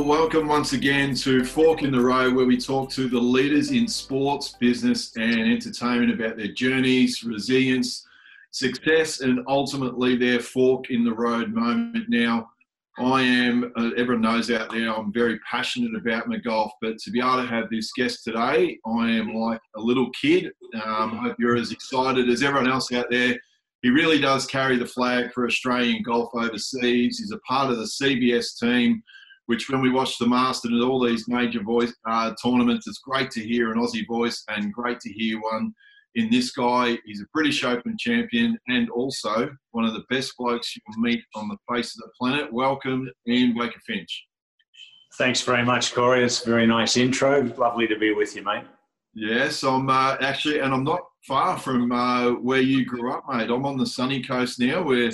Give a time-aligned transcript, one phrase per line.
[0.00, 3.70] Well, welcome once again to Fork in the Road, where we talk to the leaders
[3.70, 8.06] in sports, business, and entertainment about their journeys, resilience,
[8.50, 12.06] success, and ultimately their fork in the road moment.
[12.08, 12.48] Now,
[12.98, 17.10] I am, uh, everyone knows out there, I'm very passionate about my golf, but to
[17.10, 20.46] be able to have this guest today, I am like a little kid.
[20.82, 23.38] Um, I hope you're as excited as everyone else out there.
[23.82, 27.18] He really does carry the flag for Australian golf overseas.
[27.18, 29.02] He's a part of the CBS team,
[29.50, 33.32] which when we watch the Masters and all these major voice uh, tournaments, it's great
[33.32, 35.74] to hear an Aussie voice and great to hear one
[36.14, 36.96] in this guy.
[37.04, 41.48] He's a British Open champion and also one of the best blokes you'll meet on
[41.48, 42.52] the face of the planet.
[42.52, 44.24] Welcome, Ian Baker Finch.
[45.18, 46.22] Thanks very much, Corey.
[46.22, 47.42] It's a very nice intro.
[47.58, 48.66] Lovely to be with you, mate.
[49.14, 53.50] Yes, I'm uh, actually, and I'm not far from uh, where you grew up, mate.
[53.50, 55.10] I'm on the sunny coast now, where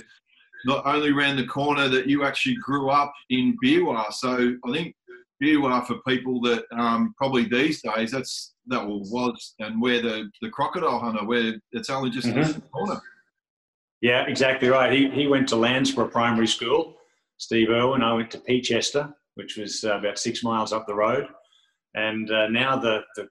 [0.67, 4.13] not only around the corner that you actually grew up in Beerwah.
[4.13, 4.95] So I think
[5.43, 10.51] Beerwah for people that um, probably these days that's that was and where the the
[10.51, 12.61] crocodile hunter where it's only just mm-hmm.
[12.73, 13.01] corner.
[14.03, 14.93] Yeah, exactly right.
[14.93, 16.97] He he went to Landsborough Primary School.
[17.39, 18.03] Steve Irwin.
[18.03, 21.27] I went to Peachester, which was uh, about six miles up the road.
[21.95, 23.29] And uh, now the, the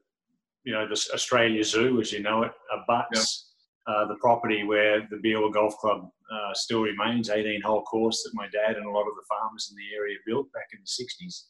[0.64, 3.45] you know the Australia Zoo, as you know it, abuts.
[3.88, 7.30] Uh, the property where the Beerwah Golf Club uh, still remains.
[7.30, 10.18] 18 hole course that my dad and a lot of the farmers in the area
[10.26, 11.46] built back in the 60s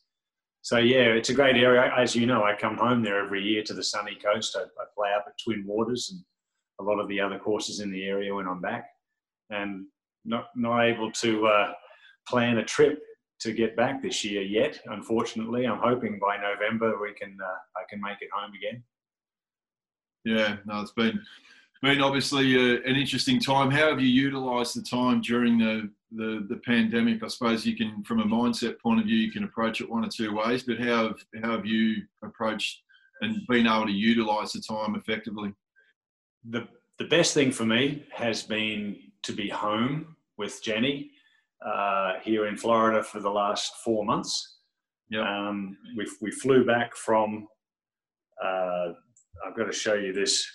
[0.66, 1.94] so yeah, it's a great area.
[1.96, 4.58] As you know, I come home there every year to the sunny coast.
[4.60, 6.24] I, I play up at Twin Waters and
[6.80, 8.88] a lot of the other courses in the area when I'm back,
[9.52, 9.86] and
[10.26, 11.74] not not able to uh,
[12.28, 13.00] plan a trip
[13.42, 14.80] to get back this year yet.
[14.88, 18.84] Unfortunately, I'm hoping by November we can uh, I can make it home again.
[20.24, 21.22] Yeah, no, it's been
[21.86, 23.70] been obviously uh, an interesting time.
[23.70, 27.24] How have you utilised the time during the, the, the pandemic?
[27.24, 30.04] I suppose you can, from a mindset point of view, you can approach it one
[30.04, 30.64] or two ways.
[30.64, 32.82] But how have how have you approached
[33.22, 35.54] and been able to utilise the time effectively?
[36.50, 41.12] The the best thing for me has been to be home with Jenny
[41.64, 44.58] uh, here in Florida for the last four months.
[45.10, 47.48] Yeah, um, we we flew back from.
[48.44, 48.94] Uh,
[49.46, 50.48] I've got to show you this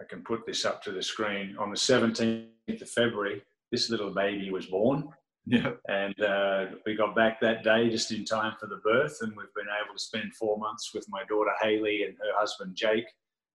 [0.00, 1.56] I can put this up to the screen.
[1.58, 3.42] On the 17th of February,
[3.72, 5.08] this little baby was born.
[5.46, 5.72] Yeah.
[5.88, 9.54] And uh, we got back that day just in time for the birth, and we've
[9.56, 13.06] been able to spend four months with my daughter Haley and her husband Jake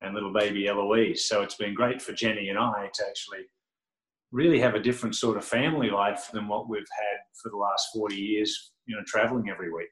[0.01, 1.25] and little baby Eloise.
[1.25, 3.45] So it's been great for Jenny and I to actually
[4.31, 7.89] really have a different sort of family life than what we've had for the last
[7.93, 9.89] 40 years, you know, traveling every week.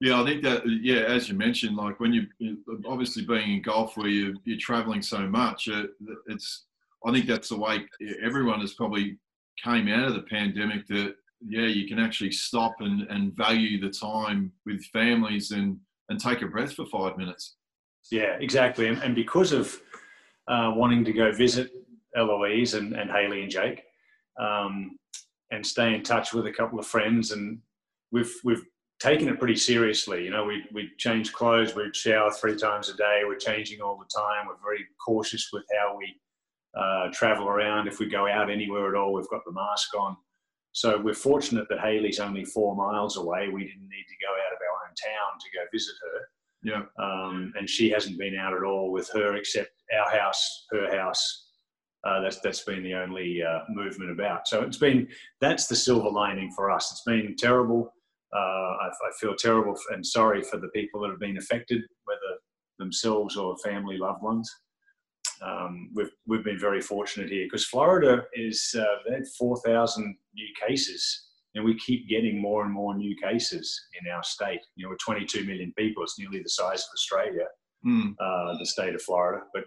[0.00, 2.26] Yeah, I think that yeah, as you mentioned, like when you
[2.86, 5.90] obviously being in golf where you you're traveling so much, it,
[6.28, 6.66] it's
[7.04, 7.84] I think that's the way
[8.22, 9.18] everyone has probably
[9.62, 11.14] came out of the pandemic that
[11.46, 16.42] yeah, you can actually stop and, and value the time with families and and take
[16.42, 17.56] a breath for five minutes.
[18.10, 19.80] Yeah, exactly, and, and because of
[20.46, 21.70] uh, wanting to go visit
[22.16, 23.82] Eloise and, and Haley and Jake,
[24.40, 24.96] um,
[25.50, 27.58] and stay in touch with a couple of friends, and
[28.12, 28.64] we've we've
[29.00, 30.24] taken it pretty seriously.
[30.24, 33.98] You know, we we change clothes, we shower three times a day, we're changing all
[33.98, 34.46] the time.
[34.46, 36.14] We're very cautious with how we
[36.76, 37.88] uh, travel around.
[37.88, 40.16] If we go out anywhere at all, we've got the mask on.
[40.72, 43.48] So we're fortunate that Haley's only four miles away.
[43.48, 46.28] We didn't need to go out of our own town to go visit her.
[46.62, 46.82] Yeah.
[47.02, 51.46] Um, and she hasn't been out at all with her except our house, her house.
[52.04, 54.46] Uh, that's that's been the only uh, movement about.
[54.46, 55.08] So it's been
[55.40, 56.92] that's the silver lining for us.
[56.92, 57.92] It's been terrible
[58.34, 62.38] uh, I, I, feel terrible and sorry for the people that have been affected, whether
[62.78, 64.50] themselves or family loved ones.
[65.40, 70.16] Um, we've we've been very fortunate here because Florida is uh, they had four thousand
[70.34, 74.60] new cases, and we keep getting more and more new cases in our state.
[74.76, 77.46] You know, we're 22 million people; it's nearly the size of Australia,
[77.86, 78.14] mm.
[78.20, 79.44] uh, the state of Florida.
[79.54, 79.64] But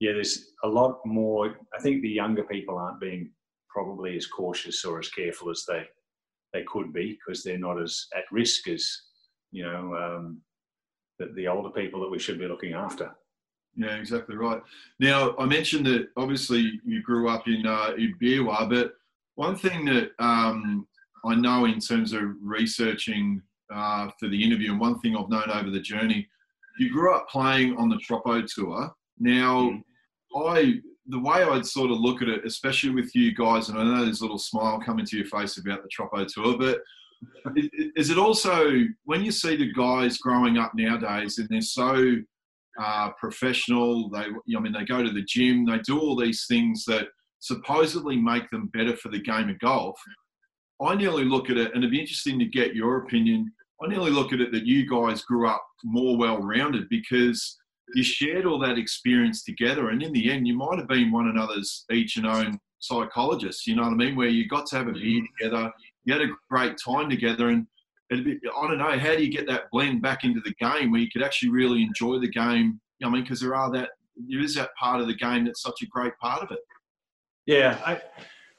[0.00, 1.54] yeah, there's a lot more.
[1.78, 3.30] I think the younger people aren't being
[3.68, 5.84] probably as cautious or as careful as they
[6.52, 9.02] they could be because they're not as at risk as
[9.52, 10.40] you know um,
[11.18, 13.12] the, the older people that we should be looking after.
[13.76, 14.60] Yeah, exactly right.
[14.98, 17.92] Now I mentioned that obviously you grew up in uh,
[18.68, 18.92] but
[19.36, 20.86] one thing that um,
[21.24, 23.42] I know in terms of researching
[23.72, 26.28] uh, for the interview, and one thing I've known over the journey,
[26.78, 28.90] you grew up playing on the Troppo Tour.
[29.18, 29.82] Now, mm.
[30.36, 33.84] I the way I'd sort of look at it, especially with you guys, and I
[33.84, 36.80] know there's a little smile coming to your face about the Troppo Tour, but
[37.96, 42.16] is it also when you see the guys growing up nowadays and they're so
[42.80, 44.26] uh, professional, they,
[44.56, 47.08] I mean, they go to the gym, they do all these things that
[47.40, 49.98] supposedly make them better for the game of golf.
[50.82, 53.52] I nearly look at it, and it'd be interesting to get your opinion.
[53.82, 57.58] I nearly look at it that you guys grew up more well-rounded because
[57.94, 61.28] you shared all that experience together, and in the end, you might have been one
[61.28, 63.66] another's each and own psychologists.
[63.66, 64.16] You know what I mean?
[64.16, 65.72] Where you got to have a beer together,
[66.04, 67.66] you had a great time together, and
[68.10, 71.00] be, I don't know how do you get that blend back into the game where
[71.00, 72.80] you could actually really enjoy the game.
[73.04, 73.90] I mean, because there are that
[74.28, 76.58] there is that part of the game that's such a great part of it.
[77.46, 78.00] Yeah, I,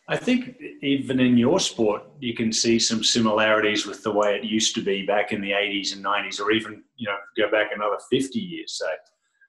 [0.07, 4.43] I think even in your sport, you can see some similarities with the way it
[4.43, 7.71] used to be back in the 80s and 90s, or even you know go back
[7.73, 8.73] another 50 years.
[8.73, 8.87] So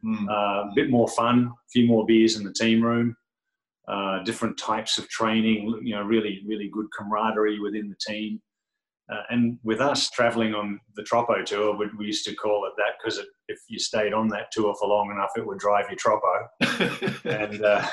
[0.04, 0.28] mm.
[0.28, 3.16] uh, a bit more fun, a few more beers in the team room,
[3.88, 5.80] uh, different types of training.
[5.82, 8.40] You know, really really good camaraderie within the team.
[9.12, 12.72] Uh, and with us traveling on the Troppo tour, we, we used to call it
[12.78, 13.18] that because
[13.48, 16.48] if you stayed on that tour for long enough, it would drive you Troppo.
[17.24, 17.86] and uh,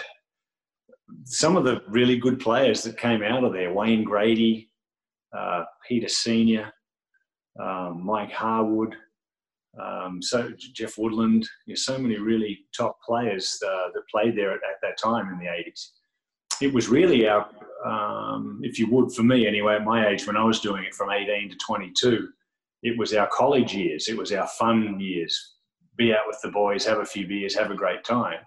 [1.25, 4.69] some of the really good players that came out of there Wayne Grady,
[5.35, 6.71] uh, Peter Senior,
[7.59, 8.95] um, Mike Harwood,
[9.79, 14.51] um, so Jeff Woodland, you know, so many really top players uh, that played there
[14.51, 15.89] at, at, that time in the 80s.
[16.61, 17.49] It was really our,
[17.85, 20.93] um, if you would, for me anyway, at my age when I was doing it
[20.93, 22.27] from 18 to 22,
[22.83, 24.07] it was our college years.
[24.07, 25.55] It was our fun years.
[25.97, 28.39] Be out with the boys, have a few beers, have a great time,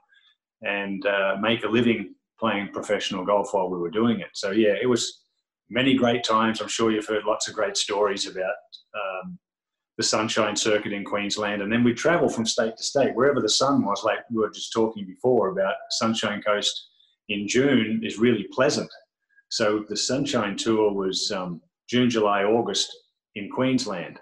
[0.62, 4.31] and uh, make a living playing professional golf while we were doing it.
[4.34, 5.25] So yeah, it was
[5.70, 6.61] many great times.
[6.61, 8.55] I'm sure you've heard lots of great stories about
[8.94, 9.38] um,
[9.96, 13.48] the Sunshine Circuit in Queensland, and then we travel from state to state wherever the
[13.48, 14.02] sun was.
[14.04, 16.88] Like we were just talking before about Sunshine Coast
[17.28, 18.90] in June is really pleasant.
[19.50, 22.90] So the Sunshine Tour was um, June, July, August
[23.34, 24.18] in Queensland.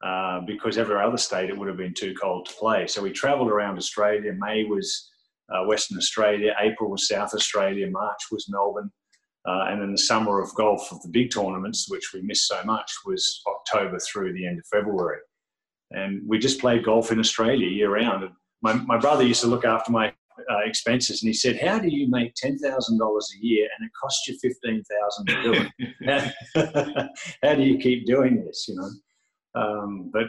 [0.00, 2.86] Uh, because every other state it would have been too cold to play.
[2.86, 4.32] So we travelled around Australia.
[4.38, 5.10] May was
[5.52, 8.92] uh, Western Australia, April was South Australia, March was Melbourne,
[9.48, 12.62] uh, and then the summer of golf of the big tournaments, which we missed so
[12.64, 15.20] much, was October through the end of February.
[15.90, 18.24] And we just played golf in Australia year round.
[18.24, 20.12] And my, my brother used to look after my
[20.50, 23.86] uh, expenses, and he said, "How do you make ten thousand dollars a year and
[23.86, 25.68] it costs you fifteen thousand to do
[26.04, 26.34] it?
[27.42, 29.60] how, do you keep doing this?" You know.
[29.60, 30.26] Um, but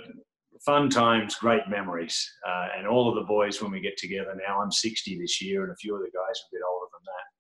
[0.66, 4.62] fun times, great memories, uh, and all of the boys when we get together now.
[4.62, 7.04] I'm 60 this year, and a few of the guys are a bit older than
[7.06, 7.39] that.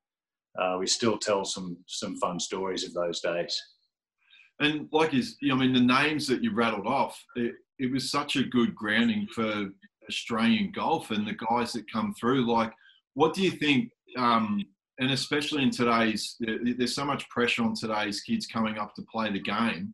[0.60, 3.62] Uh, we still tell some some fun stories of those days.
[4.60, 8.36] And like is, I mean, the names that you rattled off, it, it was such
[8.36, 9.70] a good grounding for
[10.10, 12.46] Australian golf and the guys that come through.
[12.46, 12.74] Like,
[13.14, 13.90] what do you think?
[14.18, 14.66] Um,
[15.00, 19.32] and especially in today's, there's so much pressure on today's kids coming up to play
[19.32, 19.94] the game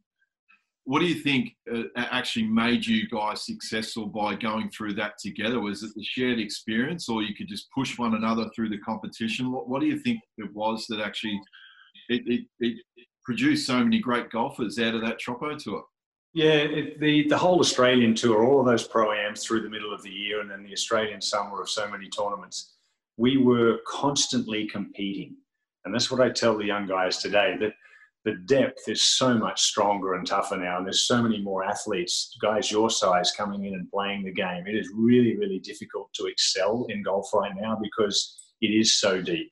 [0.85, 5.59] what do you think uh, actually made you guys successful by going through that together?
[5.59, 9.51] Was it the shared experience, or you could just push one another through the competition?
[9.51, 11.41] What, what do you think it was that actually
[12.09, 12.77] it, it, it,
[13.23, 15.83] produced so many great golfers out of that Troppo tour?
[16.35, 19.91] Yeah, it, the the whole Australian tour, all of those pro ams through the middle
[19.91, 22.75] of the year, and then the Australian summer of so many tournaments,
[23.17, 25.35] we were constantly competing,
[25.83, 27.73] and that's what I tell the young guys today that
[28.25, 32.35] the depth is so much stronger and tougher now, and there's so many more athletes,
[32.41, 34.65] guys your size, coming in and playing the game.
[34.65, 39.21] It is really, really difficult to excel in golf right now because it is so
[39.21, 39.51] deep,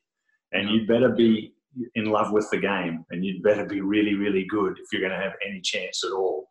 [0.52, 1.54] and you'd better be
[1.94, 5.18] in love with the game, and you'd better be really, really good if you're going
[5.18, 6.48] to have any chance at all.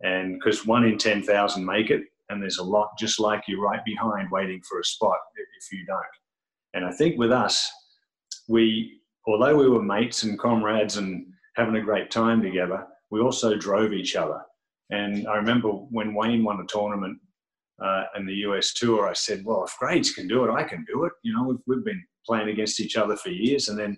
[0.00, 3.62] And because one in ten thousand make it, and there's a lot just like you
[3.62, 5.98] right behind waiting for a spot if you don't.
[6.72, 7.70] And I think with us,
[8.48, 11.26] we although we were mates and comrades and
[11.58, 14.40] having a great time together, we also drove each other.
[14.90, 17.18] And I remember when Wayne won a tournament
[17.84, 20.84] uh, in the US tour, I said, well, if Grades can do it, I can
[20.90, 21.12] do it.
[21.22, 23.68] You know, we've, we've been playing against each other for years.
[23.68, 23.96] And then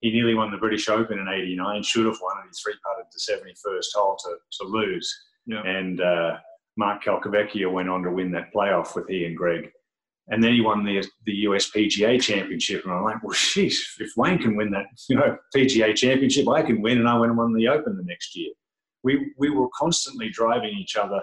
[0.00, 3.06] he nearly won the British Open in 89, should have won, and he three putted
[3.12, 5.14] the 71st hole to, to lose.
[5.46, 5.62] Yeah.
[5.64, 6.38] And uh,
[6.76, 9.70] Mark Calcavecchia went on to win that playoff with he and Greg.
[10.32, 14.10] And then he won the the US PGA Championship, and I'm like, well, sheesh, if
[14.16, 17.38] Wayne can win that, you know, PGA Championship, I can win, and I went and
[17.38, 18.50] won the Open the next year.
[19.04, 21.20] We we were constantly driving each other,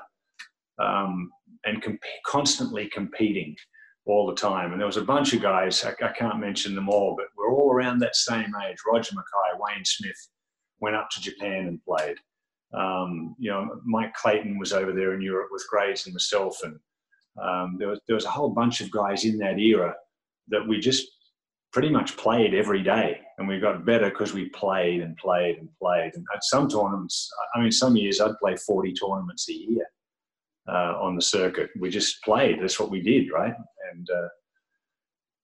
[0.80, 1.32] um,
[1.66, 3.56] and comp- constantly competing
[4.06, 4.72] all the time.
[4.72, 7.54] And there was a bunch of guys, I, I, can't mention them all, but we're
[7.54, 8.78] all around that same age.
[8.92, 10.30] Roger Mackay, Wayne Smith
[10.80, 12.18] went up to Japan and played.
[12.74, 16.80] Um, you know, Mike Clayton was over there in Europe with Graves and myself, and
[17.42, 19.96] um, there, was, there was a whole bunch of guys in that era
[20.50, 21.08] that we just
[21.72, 23.20] pretty much played every day.
[23.38, 26.12] And we got better because we played and played and played.
[26.16, 29.86] And at some tournaments, I mean, some years I'd play 40 tournaments a year
[30.68, 31.70] uh, on the circuit.
[31.80, 32.62] We just played.
[32.62, 33.54] That's what we did, right?
[33.94, 34.28] And uh,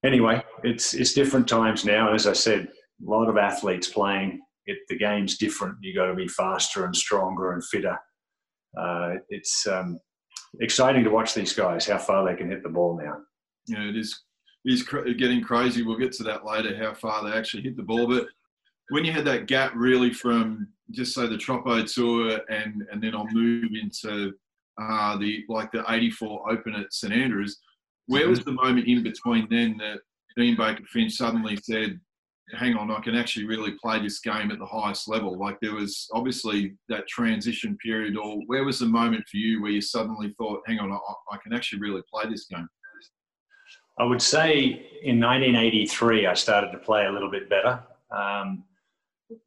[0.04, 2.14] anyway, it's, it's different times now.
[2.14, 2.68] As I said,
[3.06, 4.42] a lot of athletes playing.
[4.66, 5.78] It, the game's different.
[5.82, 7.98] You got to be faster and stronger and fitter.
[8.78, 10.00] Uh, it's um,
[10.60, 13.18] exciting to watch these guys how far they can hit the ball now.
[13.68, 14.24] Yeah, it is.
[14.66, 15.84] It is cr- getting crazy.
[15.84, 16.76] We'll get to that later.
[16.78, 18.28] How far they actually hit the ball, but
[18.90, 23.16] when you had that gap really from just say the Troppo tour and and then
[23.16, 24.34] I'll move into
[24.82, 27.60] uh, the like the 84 Open at St Andrews,
[28.08, 30.00] where was the moment in between then that
[30.38, 32.00] Ian Baker Finch suddenly said,
[32.54, 35.38] hang on, I can actually really play this game at the highest level?
[35.38, 39.72] Like there was obviously that transition period, or where was the moment for you where
[39.72, 40.98] you suddenly thought, hang on, I,
[41.32, 42.68] I can actually really play this game?
[43.98, 47.82] I would say in 1983, I started to play a little bit better.
[48.12, 48.66] Um,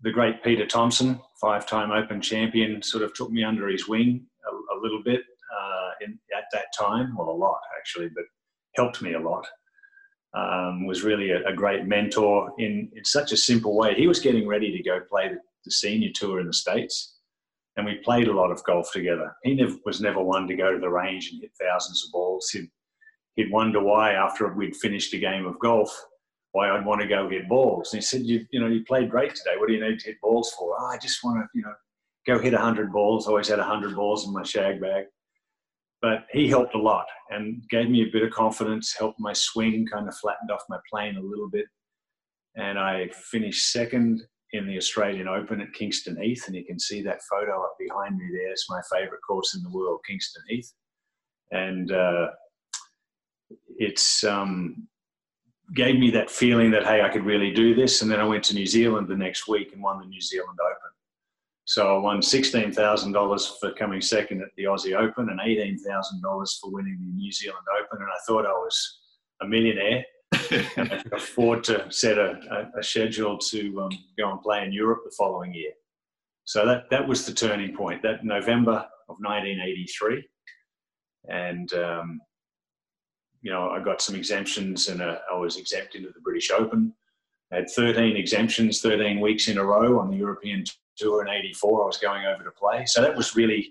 [0.02, 4.74] the great Peter Thomson, five-time Open champion, sort of took me under his wing a,
[4.74, 7.14] a little bit uh, in, at that time.
[7.16, 8.24] Well, a lot actually, but
[8.74, 9.46] helped me a lot.
[10.34, 13.94] Um, was really a, a, great mentor in, in such a simple way.
[13.94, 17.16] He was getting ready to go play the, the, senior tour in the States,
[17.76, 19.34] and we played a lot of golf together.
[19.42, 22.50] He never, was never one to go to the range and hit thousands of balls.
[22.50, 22.68] He'd,
[23.36, 25.90] he'd wonder why, after we'd finished a game of golf,
[26.52, 27.92] why I'd want to go hit balls.
[27.92, 29.56] And he said, you, you know, you played great today.
[29.56, 30.76] What do you need to hit balls for?
[30.78, 31.74] Oh, I just want to, you know,
[32.26, 33.26] go hit 100 balls.
[33.26, 35.06] I always had 100 balls in my shag bag.
[36.00, 39.86] But he helped a lot and gave me a bit of confidence, helped my swing,
[39.92, 41.66] kind of flattened off my plane a little bit.
[42.56, 46.44] And I finished second in the Australian Open at Kingston Heath.
[46.46, 48.50] And you can see that photo up behind me there.
[48.50, 50.72] It's my favourite course in the world, Kingston Heath.
[51.50, 52.28] And uh,
[53.76, 54.88] it's um,
[55.74, 58.02] gave me that feeling that hey, I could really do this.
[58.02, 60.58] And then I went to New Zealand the next week and won the New Zealand
[60.60, 60.97] Open.
[61.68, 65.78] So I won sixteen thousand dollars for coming second at the Aussie Open and eighteen
[65.78, 68.00] thousand dollars for winning the New Zealand Open.
[68.00, 69.00] And I thought I was
[69.42, 70.02] a millionaire.
[70.78, 74.64] and I could afford to set a, a, a schedule to um, go and play
[74.64, 75.72] in Europe the following year.
[76.44, 80.26] So that, that was the turning point, that November of 1983.
[81.28, 82.20] And um,
[83.42, 86.94] you know, I got some exemptions and uh, I was exempt into the British Open.
[87.52, 90.64] I had 13 exemptions, 13 weeks in a row on the European
[90.98, 91.82] Tour in 84.
[91.82, 92.84] I was going over to play.
[92.86, 93.70] So that was really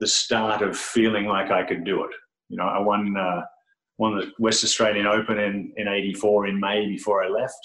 [0.00, 2.10] the start of feeling like I could do it.
[2.48, 3.42] You know, I won, uh,
[3.98, 7.58] won the West Australian Open in, in 84 in May before I left.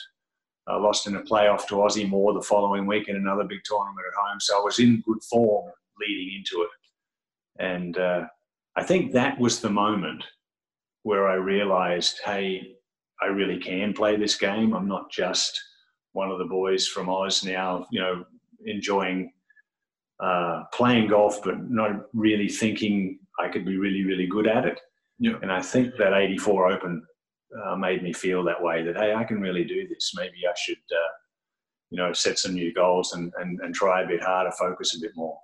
[0.67, 4.05] I lost in a playoff to Ossie Moore the following week in another big tournament
[4.07, 4.39] at home.
[4.39, 6.69] So I was in good form leading into it.
[7.59, 8.25] And uh,
[8.75, 10.23] I think that was the moment
[11.03, 12.75] where I realized, hey,
[13.21, 14.73] I really can play this game.
[14.73, 15.59] I'm not just
[16.13, 18.25] one of the boys from Oz now, you know,
[18.65, 19.31] enjoying
[20.21, 24.79] uh, playing golf, but not really thinking I could be really, really good at it.
[25.19, 25.37] Yeah.
[25.41, 27.03] And I think that 84 Open
[27.65, 30.13] uh, made me feel that way that, hey, I can really do this.
[30.15, 31.11] Maybe I should, uh,
[31.89, 34.99] you know, set some new goals and, and, and try a bit harder, focus a
[34.99, 35.37] bit more.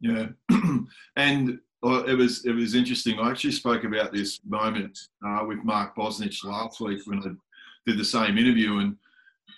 [0.00, 0.26] Yeah.
[1.16, 3.18] and well, it was it was interesting.
[3.18, 7.30] I actually spoke about this moment uh, with Mark Bosnich last week when I
[7.86, 8.96] did the same interview, and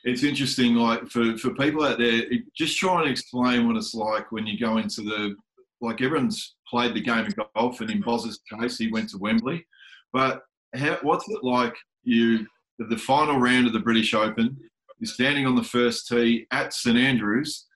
[0.07, 0.77] it's interesting.
[0.77, 2.23] Like for for people out there,
[2.57, 5.35] just try and explain what it's like when you go into the
[5.81, 9.67] like everyone's played the game of golf, and in Boz's case, he went to Wembley.
[10.13, 10.43] But
[10.75, 11.75] how, what's it like?
[12.05, 12.47] You
[12.79, 14.57] the final round of the British Open.
[14.99, 17.67] You're standing on the first tee at St Andrews.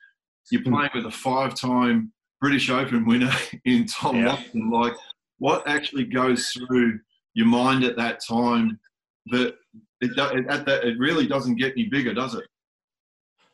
[0.50, 0.72] You're hmm.
[0.72, 3.32] playing with a five-time British Open winner
[3.64, 4.26] in Tom yeah.
[4.26, 4.70] Watson.
[4.70, 4.94] Like,
[5.38, 7.00] what actually goes through
[7.34, 8.78] your mind at that time
[9.26, 9.54] that
[10.00, 12.46] it, at that, it really doesn't get any bigger, does it?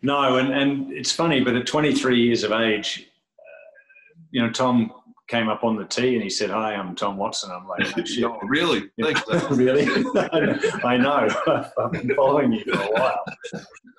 [0.03, 3.09] No, and, and it's funny, but at 23 years of age,
[3.39, 4.93] uh, you know, Tom
[5.29, 7.93] came up on the tee and he said, "Hi, I'm Tom Watson." I'm like,
[8.23, 8.89] oh, "Really?
[9.01, 9.85] Thanks, really?
[10.85, 11.29] I know.
[11.79, 13.25] I've been following you for a while."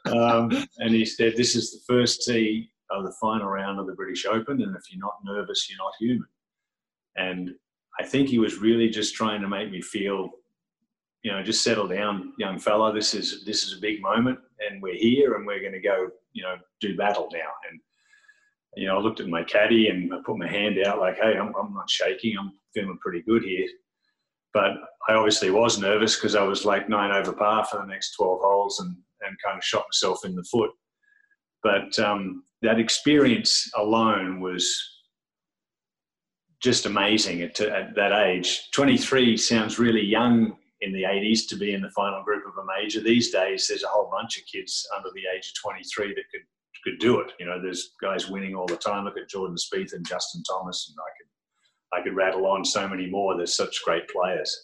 [0.06, 3.94] Um, and he said, "This is the first tee of the final round of the
[3.94, 6.28] British Open, and if you're not nervous, you're not human.
[7.16, 7.56] And
[8.00, 10.30] I think he was really just trying to make me feel,
[11.28, 12.94] you know, just settle down, young fella.
[12.94, 16.08] This is this is a big moment, and we're here, and we're going to go,
[16.32, 17.50] you know, do battle now.
[17.70, 17.82] And
[18.78, 21.38] you know, I looked at my caddy and I put my hand out, like, hey,
[21.38, 22.38] I'm, I'm not shaking.
[22.40, 23.68] I'm feeling pretty good here.
[24.54, 24.72] But
[25.10, 28.40] I obviously was nervous because I was like nine over par for the next 12
[28.42, 30.70] holes and, and kind of shot myself in the foot.
[31.62, 34.82] But um, that experience alone was
[36.62, 38.70] just amazing at, at, that age.
[38.72, 42.66] 23 sounds really young in the 80s to be in the final group of a
[42.80, 43.02] major.
[43.02, 46.42] These days, there's a whole bunch of kids under the age of 23 that could
[46.84, 47.32] could do it.
[47.40, 49.06] You know, there's guys winning all the time.
[49.06, 52.88] Look at Jordan Spieth and Justin Thomas, and I could I could rattle on so
[52.88, 53.36] many more.
[53.36, 54.56] There's such great players.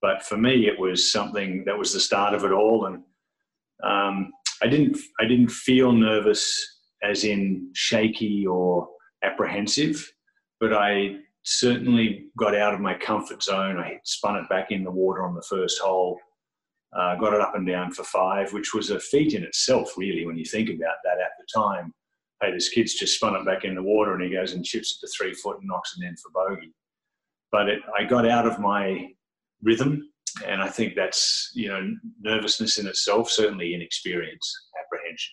[0.00, 3.02] But for me, it was something that was the start of it all, and
[3.84, 8.88] um, I didn't I didn't feel nervous as in shaky or
[9.22, 10.10] apprehensive,
[10.60, 11.16] but I
[11.48, 13.78] certainly got out of my comfort zone.
[13.78, 16.18] I spun it back in the water on the first hole,
[16.94, 20.26] uh, got it up and down for five, which was a feat in itself, really,
[20.26, 21.94] when you think about that at the time.
[22.42, 24.96] Hey, this kid's just spun it back in the water and he goes and chips
[24.96, 26.72] it to three foot and knocks it in for bogey.
[27.50, 29.08] But it, I got out of my
[29.62, 30.10] rhythm,
[30.46, 35.32] and I think that's you know nervousness in itself, certainly inexperience, apprehension.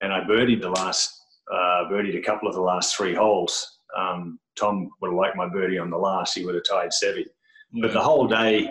[0.00, 1.12] And I birdied the last,
[1.52, 3.73] uh, birdied a couple of the last three holes.
[3.96, 7.26] Um, Tom would have liked my birdie on the last; he would have tied Seve.
[7.72, 7.82] Yeah.
[7.82, 8.70] But the whole day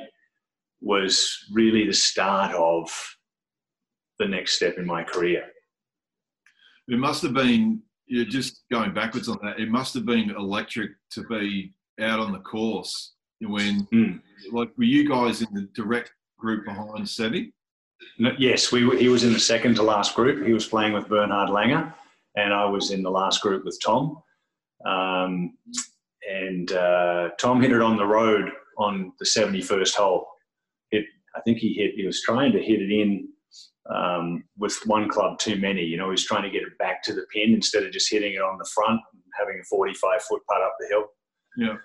[0.82, 2.90] was really the start of
[4.20, 5.44] the next step in my career.
[6.88, 10.92] It must have been, you're just going backwards on that, it must have been electric
[11.12, 14.22] to be out on the course when, mm.
[14.52, 17.52] like, were you guys in the direct group behind Seve?
[18.20, 20.46] No, yes, we, were, he was in the second to last group.
[20.46, 21.94] He was playing with Bernhard Langer,
[22.36, 24.22] and I was in the last group with Tom.
[24.86, 25.58] Um,
[26.30, 30.28] and uh, Tom hit it on the road on the 71st hole.
[30.92, 31.92] Hit, I think he hit.
[31.96, 33.28] He was trying to hit it in
[33.94, 35.82] um, with one club too many.
[35.82, 38.12] You know, he was trying to get it back to the pin instead of just
[38.12, 41.06] hitting it on the front and having a 45 foot putt up the hill.
[41.58, 41.76] Yeah.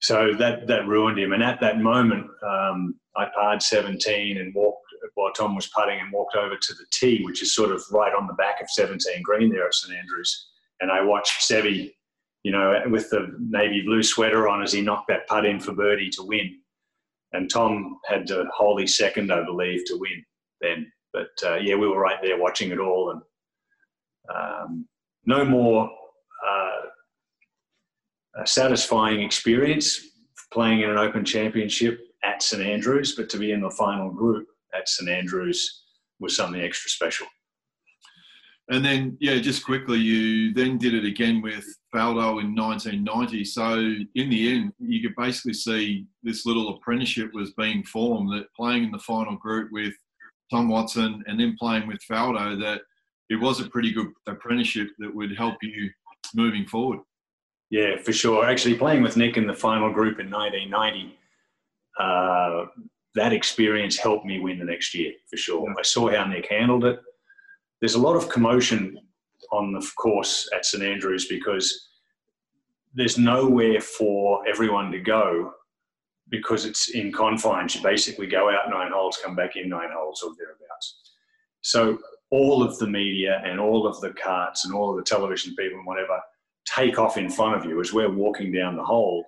[0.00, 1.32] So that that ruined him.
[1.32, 4.84] And at that moment, um, I parred 17 and walked
[5.14, 8.12] while Tom was putting and walked over to the tee, which is sort of right
[8.14, 10.50] on the back of 17 green there at St Andrews.
[10.80, 11.92] And I watched Seve,
[12.48, 15.74] you know, with the navy blue sweater on as he knocked that putt in for
[15.74, 16.58] birdie to win.
[17.34, 20.24] And Tom had to wholly second, I believe, to win
[20.62, 20.90] then.
[21.12, 23.22] But uh, yeah, we were right there watching it all, and
[24.34, 24.88] um,
[25.26, 25.90] no more
[26.48, 26.86] uh,
[28.46, 30.00] satisfying experience
[30.50, 34.46] playing in an Open Championship at St Andrews, but to be in the final group
[34.74, 35.84] at St Andrews
[36.18, 37.26] was something extra special.
[38.70, 43.44] And then, yeah, just quickly, you then did it again with Faldo in 1990.
[43.44, 48.52] So, in the end, you could basically see this little apprenticeship was being formed that
[48.54, 49.94] playing in the final group with
[50.50, 52.82] Tom Watson and then playing with Faldo, that
[53.30, 55.90] it was a pretty good apprenticeship that would help you
[56.34, 57.00] moving forward.
[57.70, 58.46] Yeah, for sure.
[58.46, 61.18] Actually, playing with Nick in the final group in 1990,
[61.98, 62.66] uh,
[63.14, 65.74] that experience helped me win the next year for sure.
[65.78, 67.00] I saw how Nick handled it.
[67.80, 68.98] There's a lot of commotion
[69.52, 71.88] on the course at St Andrews because
[72.94, 75.52] there's nowhere for everyone to go
[76.30, 77.74] because it's in confines.
[77.74, 81.12] You basically go out nine holes, come back in nine holes or thereabouts.
[81.62, 81.98] So
[82.30, 85.78] all of the media and all of the carts and all of the television people
[85.78, 86.20] and whatever
[86.66, 89.24] take off in front of you as we're walking down the hole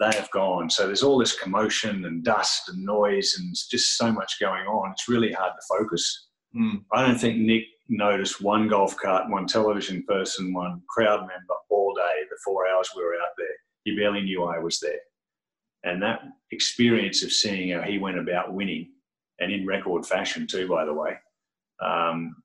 [0.00, 0.68] they have gone.
[0.68, 4.90] So there's all this commotion and dust and noise and just so much going on.
[4.90, 6.28] It's really hard to focus.
[6.56, 6.84] Mm.
[6.92, 11.94] I don't think Nick noticed one golf cart, one television person, one crowd member all
[11.94, 13.46] day, the four hours we were out there.
[13.84, 15.00] He barely knew I was there.
[15.84, 16.20] And that
[16.52, 18.90] experience of seeing how he went about winning,
[19.40, 21.16] and in record fashion too, by the way,
[21.84, 22.36] um,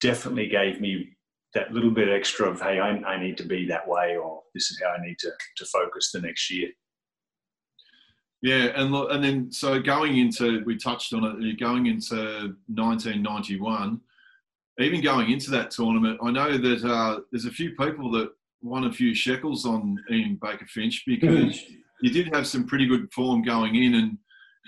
[0.00, 1.10] definitely gave me
[1.54, 4.70] that little bit extra of, hey, I, I need to be that way, or this
[4.70, 6.70] is how I need to, to focus the next year.
[8.40, 11.60] Yeah, and and then so going into we touched on it.
[11.60, 14.00] Going into 1991,
[14.82, 18.30] even going into that tournament, I know that uh, there's a few people that
[18.62, 21.76] won a few shekels on Ian Baker Finch because mm.
[22.00, 24.18] you did have some pretty good form going in, and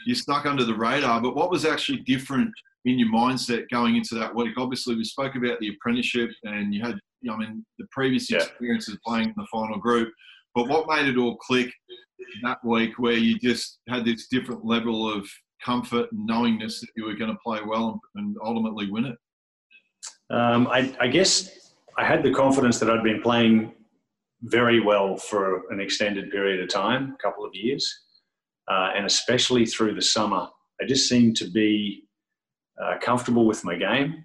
[0.06, 1.20] you stuck under the radar.
[1.20, 2.50] But what was actually different
[2.84, 4.58] in your mindset going into that week?
[4.58, 6.98] Obviously, we spoke about the apprenticeship, and you had,
[7.30, 8.38] I mean, the previous yeah.
[8.38, 10.12] experiences playing in the final group.
[10.54, 11.72] But what made it all click
[12.42, 15.28] that week where you just had this different level of
[15.64, 19.16] comfort and knowingness that you were going to play well and ultimately win it?
[20.30, 23.72] Um, I, I, guess I had the confidence that I'd been playing
[24.42, 27.92] very well for an extended period of time, a couple of years,
[28.70, 30.48] uh, and especially through the summer.
[30.80, 32.04] I just seemed to be
[32.82, 34.24] uh, comfortable with my game,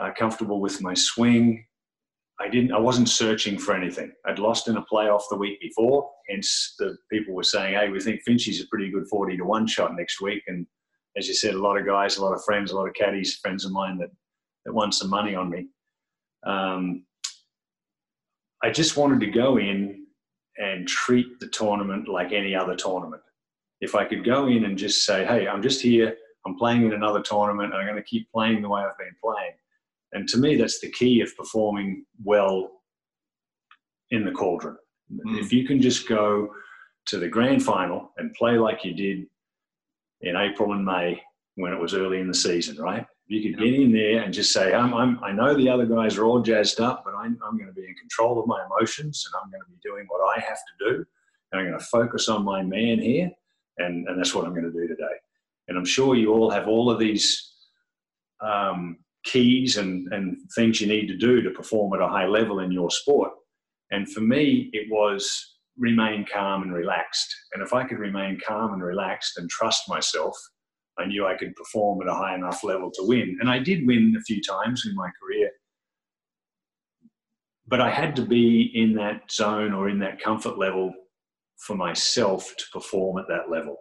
[0.00, 1.64] uh, comfortable with my swing,
[2.42, 2.72] I didn't.
[2.72, 4.12] I wasn't searching for anything.
[4.26, 8.00] I'd lost in a playoff the week before, hence the people were saying, "Hey, we
[8.00, 10.66] think Finchy's a pretty good forty to one shot next week." And
[11.16, 13.36] as you said, a lot of guys, a lot of friends, a lot of caddies,
[13.36, 14.10] friends of mine that
[14.64, 15.68] that won some money on me.
[16.44, 17.04] Um,
[18.62, 20.06] I just wanted to go in
[20.58, 23.22] and treat the tournament like any other tournament.
[23.80, 26.16] If I could go in and just say, "Hey, I'm just here.
[26.46, 27.72] I'm playing in another tournament.
[27.72, 29.52] and I'm going to keep playing the way I've been playing."
[30.12, 32.82] And to me, that's the key of performing well
[34.10, 34.76] in the cauldron.
[35.10, 35.40] Mm.
[35.40, 36.50] If you can just go
[37.06, 39.26] to the grand final and play like you did
[40.20, 41.20] in April and May
[41.56, 43.06] when it was early in the season, right?
[43.26, 46.18] You could get in there and just say, I'm, I'm, I know the other guys
[46.18, 49.26] are all jazzed up, but I'm, I'm going to be in control of my emotions
[49.26, 51.04] and I'm going to be doing what I have to do.
[51.50, 53.30] And I'm going to focus on my man here.
[53.78, 55.16] And, and that's what I'm going to do today.
[55.68, 57.52] And I'm sure you all have all of these
[58.40, 62.60] um, keys and, and things you need to do to perform at a high level
[62.60, 63.30] in your sport.
[63.90, 67.34] And for me, it was remain calm and relaxed.
[67.54, 70.36] And if I could remain calm and relaxed and trust myself,
[70.98, 73.38] I knew I could perform at a high enough level to win.
[73.40, 75.50] And I did win a few times in my career.
[77.66, 80.92] But I had to be in that zone or in that comfort level
[81.58, 83.78] for myself to perform at that level.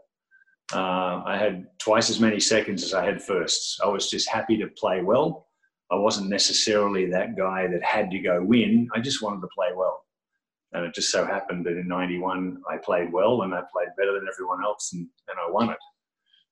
[0.74, 3.78] Uh, I had twice as many seconds as I had firsts.
[3.84, 5.48] I was just happy to play well.
[5.92, 8.88] I wasn't necessarily that guy that had to go win.
[8.96, 10.02] I just wanted to play well.
[10.72, 14.14] And it just so happened that in 91, I played well and I played better
[14.14, 15.78] than everyone else and, and I won it.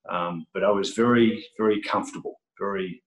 [0.10, 2.40] Um, but I was very, very comfortable.
[2.60, 3.04] Very,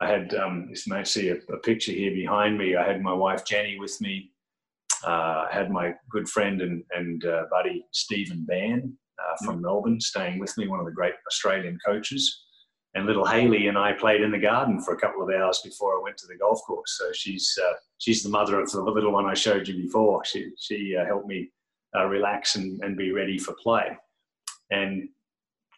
[0.00, 2.76] I had, um, you may see a, a, picture here behind me.
[2.76, 4.30] I had my wife Jenny with me.
[5.06, 10.00] Uh, I had my good friend and, and uh, buddy Stephen Bann uh, from Melbourne
[10.00, 12.44] staying with me, one of the great Australian coaches.
[12.94, 15.98] And little Haley and I played in the garden for a couple of hours before
[15.98, 16.96] I went to the golf course.
[16.96, 20.24] So she's uh, she's the mother of the little one I showed you before.
[20.24, 21.50] She she uh, helped me
[21.96, 23.96] uh, relax and, and be ready for play.
[24.70, 25.08] And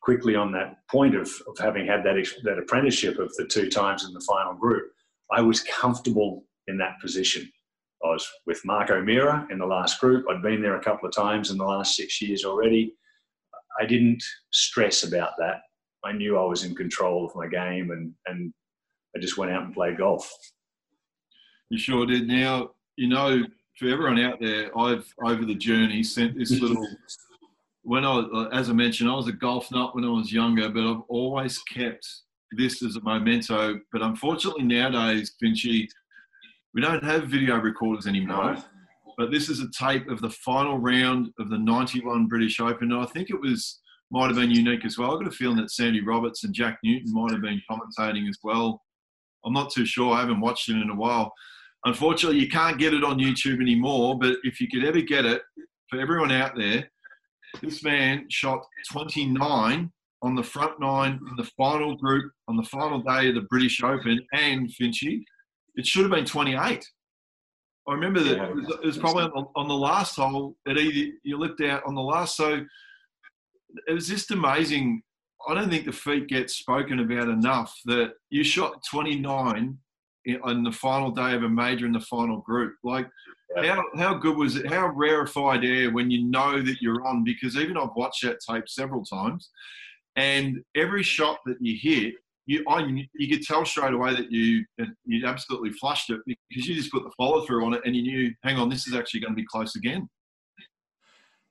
[0.02, 4.04] quickly on that point of, of having had that, that apprenticeship of the two times
[4.04, 4.90] in the final group,
[5.30, 7.50] I was comfortable in that position.
[8.04, 10.26] I was with Mark O'Meara in the last group.
[10.28, 12.94] I'd been there a couple of times in the last six years already.
[13.80, 15.60] I didn't stress about that.
[16.04, 18.52] I knew I was in control of my game and, and
[19.16, 20.30] I just went out and played golf.
[21.70, 22.28] You sure did.
[22.28, 23.42] Now, you know,
[23.78, 26.86] for everyone out there, I've over the journey sent this little
[27.86, 30.68] when I, uh, as I mentioned, I was a golf nut when I was younger,
[30.68, 32.04] but I've always kept
[32.50, 33.78] this as a memento.
[33.92, 35.86] But unfortunately, nowadays, Finchy,
[36.74, 38.56] we don't have video recorders anymore.
[39.16, 42.90] But this is a tape of the final round of the 91 British Open.
[42.90, 45.12] And I think it was, might have been unique as well.
[45.12, 48.38] I've got a feeling that Sandy Roberts and Jack Newton might have been commentating as
[48.42, 48.82] well.
[49.44, 50.12] I'm not too sure.
[50.12, 51.32] I haven't watched it in a while.
[51.84, 54.18] Unfortunately, you can't get it on YouTube anymore.
[54.18, 55.40] But if you could ever get it,
[55.88, 56.90] for everyone out there,
[57.62, 59.90] this man shot 29
[60.22, 63.82] on the front nine in the final group on the final day of the British
[63.82, 65.22] Open and Finchy.
[65.76, 66.84] It should have been 28.
[67.88, 70.56] I remember that yeah, it, was, it was probably on the, on the, last hole
[70.64, 72.36] that either you lipped out on the last.
[72.36, 72.64] So
[73.86, 75.02] it was just amazing.
[75.48, 79.78] I don't think the feat gets spoken about enough that you shot 29
[80.42, 82.74] on the final day of a major in the final group.
[82.82, 83.06] Like,
[83.64, 84.70] how, how good was it?
[84.70, 87.24] How rarefied air when you know that you're on?
[87.24, 89.50] Because even I've watched that tape several times,
[90.16, 92.14] and every shot that you hit,
[92.46, 92.80] you I,
[93.14, 94.64] you could tell straight away that you
[95.04, 98.02] you absolutely flushed it because you just put the follow through on it, and you
[98.02, 100.08] knew, hang on, this is actually going to be close again.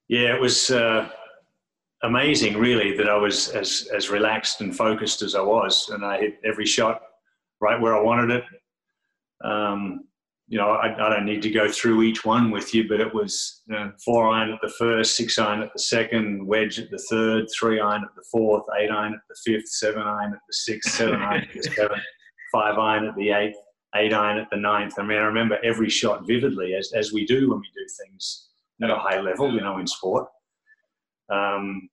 [0.07, 1.09] Yeah, it was uh,
[2.03, 6.19] amazing, really, that I was as as relaxed and focused as I was, and I
[6.19, 7.01] hit every shot
[7.61, 8.43] right where I wanted it.
[9.43, 10.05] Um,
[10.47, 13.11] you know, I, I, don't need to go through each one with you, but it
[13.13, 13.63] was
[14.03, 17.79] four iron at the first, six iron at the second, wedge at the third, three
[17.79, 21.21] iron at the fourth, eight iron at the fifth, seven iron at the sixth, seven
[21.21, 22.01] iron at the seventh,
[22.51, 23.57] five iron at the eighth,
[23.95, 24.93] eight iron at the ninth.
[24.99, 28.49] I mean, I remember every shot vividly, as, as we do when we do things
[28.83, 30.27] at a high level, you know, in sport.
[31.31, 31.89] Um,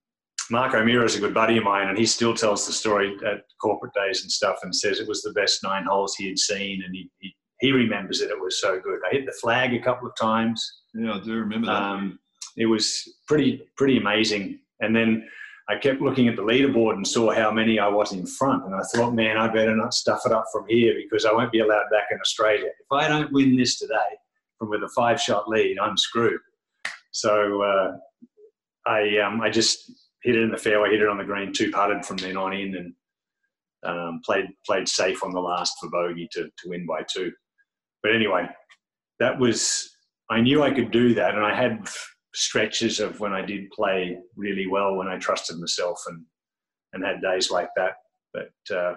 [0.50, 3.44] Mark O'Meara is a good buddy of mine, and he still tells the story at
[3.62, 6.82] corporate days and stuff, and says it was the best nine holes he had seen,
[6.84, 8.98] and he, he he remembers that It was so good.
[9.09, 10.81] I hit the flag a couple of times.
[10.94, 11.83] Yeah, I do remember that.
[11.83, 12.18] Um,
[12.57, 14.59] it was pretty pretty amazing.
[14.81, 15.27] And then
[15.68, 18.75] I kept looking at the leaderboard and saw how many I was in front, and
[18.75, 21.61] I thought, man, I better not stuff it up from here because I won't be
[21.61, 22.66] allowed back in Australia.
[22.66, 24.18] If I don't win this today
[24.59, 26.40] from with a five shot lead, I'm screwed.
[27.12, 27.92] So uh,
[28.87, 29.92] I um, I just
[30.25, 32.53] hit it in the fairway, hit it on the green, two putted from then on
[32.53, 32.94] in, and
[33.85, 37.33] um, played played safe on the last for bogey to to win by two.
[38.02, 38.48] But anyway,
[39.20, 39.96] that was,
[40.30, 41.34] I knew I could do that.
[41.34, 41.88] And I had
[42.34, 46.24] stretches of when I did play really well, when I trusted myself and,
[46.92, 47.92] and had days like that.
[48.32, 48.94] But uh,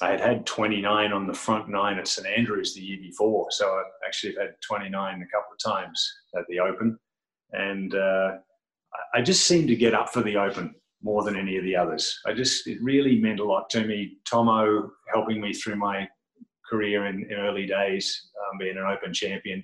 [0.00, 3.48] I had had 29 on the front nine at St Andrews the year before.
[3.50, 6.98] So I actually had 29 a couple of times at the Open.
[7.52, 8.32] And uh,
[9.14, 12.18] I just seemed to get up for the Open more than any of the others.
[12.26, 14.18] I just, it really meant a lot to me.
[14.24, 16.08] Tomo helping me through my
[16.72, 19.62] career in, in early days, um, being an Open champion.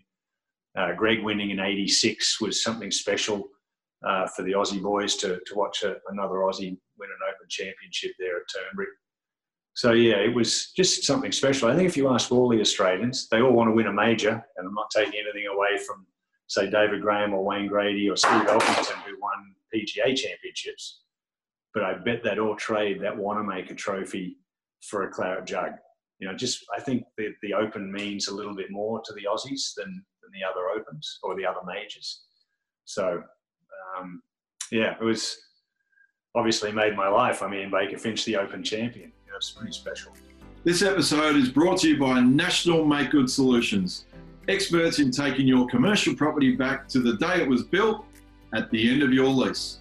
[0.77, 3.49] Uh, Greg winning in '86 was something special
[4.07, 8.13] uh, for the Aussie boys to, to watch a, another Aussie win an Open championship
[8.19, 8.89] there at Turnberry.
[9.75, 11.69] so yeah, it was just something special.
[11.69, 14.45] I think if you ask all the Australians, they all want to win a major,
[14.57, 16.07] and I'm not taking anything away from
[16.49, 21.03] say David Graham or Wayne Grady or Steve Elkington who won PGA championships.
[21.75, 24.39] But I bet they'd all trade that Wanamaker trophy
[24.83, 25.73] for a claret jug.
[26.19, 29.23] You know, just I think the, the Open means a little bit more to the
[29.31, 32.23] Aussies than, than the other Opens or the other majors.
[32.85, 33.23] So,
[33.99, 34.23] um,
[34.73, 35.39] yeah, it was
[36.35, 37.43] obviously made my life.
[37.43, 39.13] I mean, Baker Finch, the Open champion.
[39.27, 40.13] You know, it's pretty special.
[40.65, 44.07] This episode is brought to you by National Make Good Solutions,
[44.49, 48.05] experts in taking your commercial property back to the day it was built
[48.55, 49.79] at the end of your lease.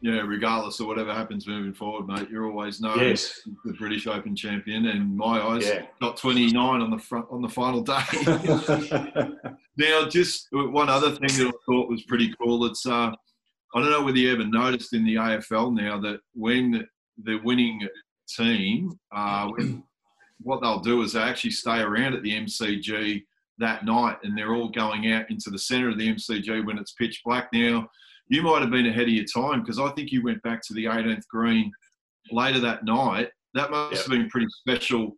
[0.00, 3.24] Yeah, regardless of whatever happens moving forward, mate, you're always known Yes.
[3.46, 4.86] as the British Open champion.
[4.86, 5.86] And my eyes, Yeah.
[6.00, 8.02] got 29 on the front on the final day.
[9.76, 12.64] Now, just one other thing that I thought was pretty cool.
[12.66, 13.12] It's uh,
[13.74, 16.84] I don't know whether you ever noticed in the AFL now that when
[17.22, 17.86] the winning
[18.28, 19.84] team, uh, when-
[20.40, 23.22] what they'll do is they actually stay around at the MCG
[23.58, 26.92] that night, and they're all going out into the centre of the MCG when it's
[26.92, 27.48] pitch black.
[27.52, 27.88] Now,
[28.28, 30.74] you might have been ahead of your time because I think you went back to
[30.74, 31.70] the 18th green
[32.30, 33.30] later that night.
[33.54, 34.00] That must Yep.
[34.02, 35.16] have been pretty special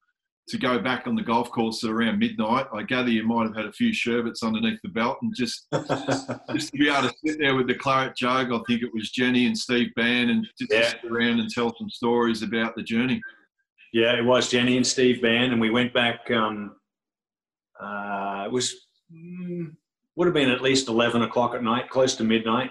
[0.48, 2.66] to go back on the golf course at around midnight.
[2.72, 5.66] I gather you might have had a few sherbets underneath the belt and just
[6.52, 8.52] just to be able to sit there with the claret jug.
[8.52, 10.88] I think it was Jenny and Steve Bann and just Yeah.
[10.88, 13.20] sit around and tell some stories about the journey.
[13.92, 16.30] Yeah, it was Jenny and Steve Bann, and we went back.
[16.30, 16.76] Um,
[17.80, 18.74] uh, it was
[19.12, 19.74] mm,
[20.16, 22.70] would have been at least eleven o'clock at night, close to midnight,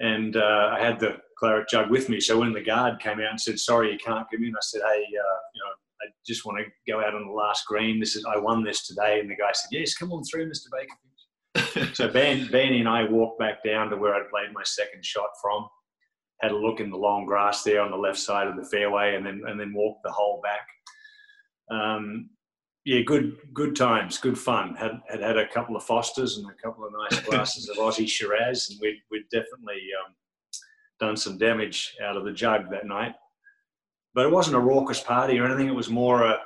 [0.00, 2.20] and uh, I had the claret jug with me.
[2.20, 4.82] So when the guard came out and said, "Sorry, you can't come in," I said,
[4.82, 8.00] "Hey, uh, you know, I just want to go out on the last green.
[8.00, 10.66] This is I won this today." And the guy said, "Yes, come on through, Mr.
[10.72, 10.96] Baker."
[11.94, 15.28] so Ben, Ben and I walked back down to where I'd played my second shot
[15.42, 15.66] from.
[16.40, 19.16] Had a look in the long grass there on the left side of the fairway,
[19.16, 20.66] and then and then walked the hole back.
[21.76, 22.30] Um,
[22.90, 24.74] yeah, good good times, good fun.
[24.74, 28.08] Had had had a couple of Fosters and a couple of nice glasses of Aussie
[28.08, 30.12] Shiraz, and we'd we'd definitely um,
[30.98, 33.14] done some damage out of the jug that night.
[34.12, 35.68] But it wasn't a raucous party or anything.
[35.68, 36.40] It was more a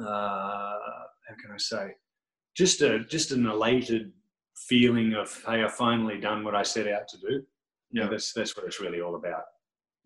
[0.00, 0.78] uh,
[1.28, 1.90] how can I say,
[2.56, 4.12] just a just an elated
[4.56, 7.42] feeling of hey, I've finally done what I set out to do.
[7.92, 8.08] Yeah.
[8.08, 9.44] that's that's what it's really all about.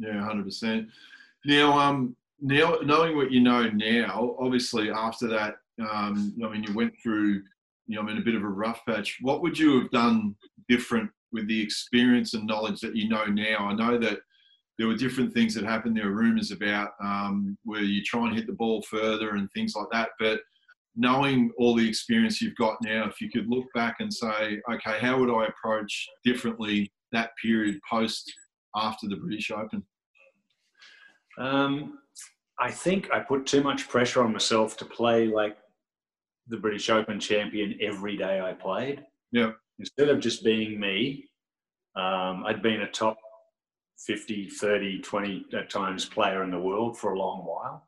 [0.01, 0.89] Yeah, hundred percent.
[1.45, 6.75] Now, um, now knowing what you know now, obviously after that, um, I mean, you
[6.75, 7.43] went through,
[7.87, 9.19] you know, I mean, a bit of a rough patch.
[9.21, 10.35] What would you have done
[10.69, 13.59] different with the experience and knowledge that you know now?
[13.59, 14.21] I know that
[14.79, 15.97] there were different things that happened.
[15.97, 19.75] There were rumours about um, where you try and hit the ball further and things
[19.75, 20.11] like that.
[20.19, 20.41] But
[20.97, 24.99] knowing all the experience you've got now, if you could look back and say, okay,
[25.01, 28.33] how would I approach differently that period post
[28.77, 29.83] after the British Open?
[31.39, 31.99] Um,
[32.61, 35.57] I think I put too much pressure on myself to play like
[36.49, 39.05] the British Open champion every day I played.
[39.33, 39.53] Yeah.
[39.79, 41.29] Instead of just being me,
[41.95, 43.17] um, I'd been a top
[44.07, 47.87] 50, 30, 20 at times player in the world for a long while.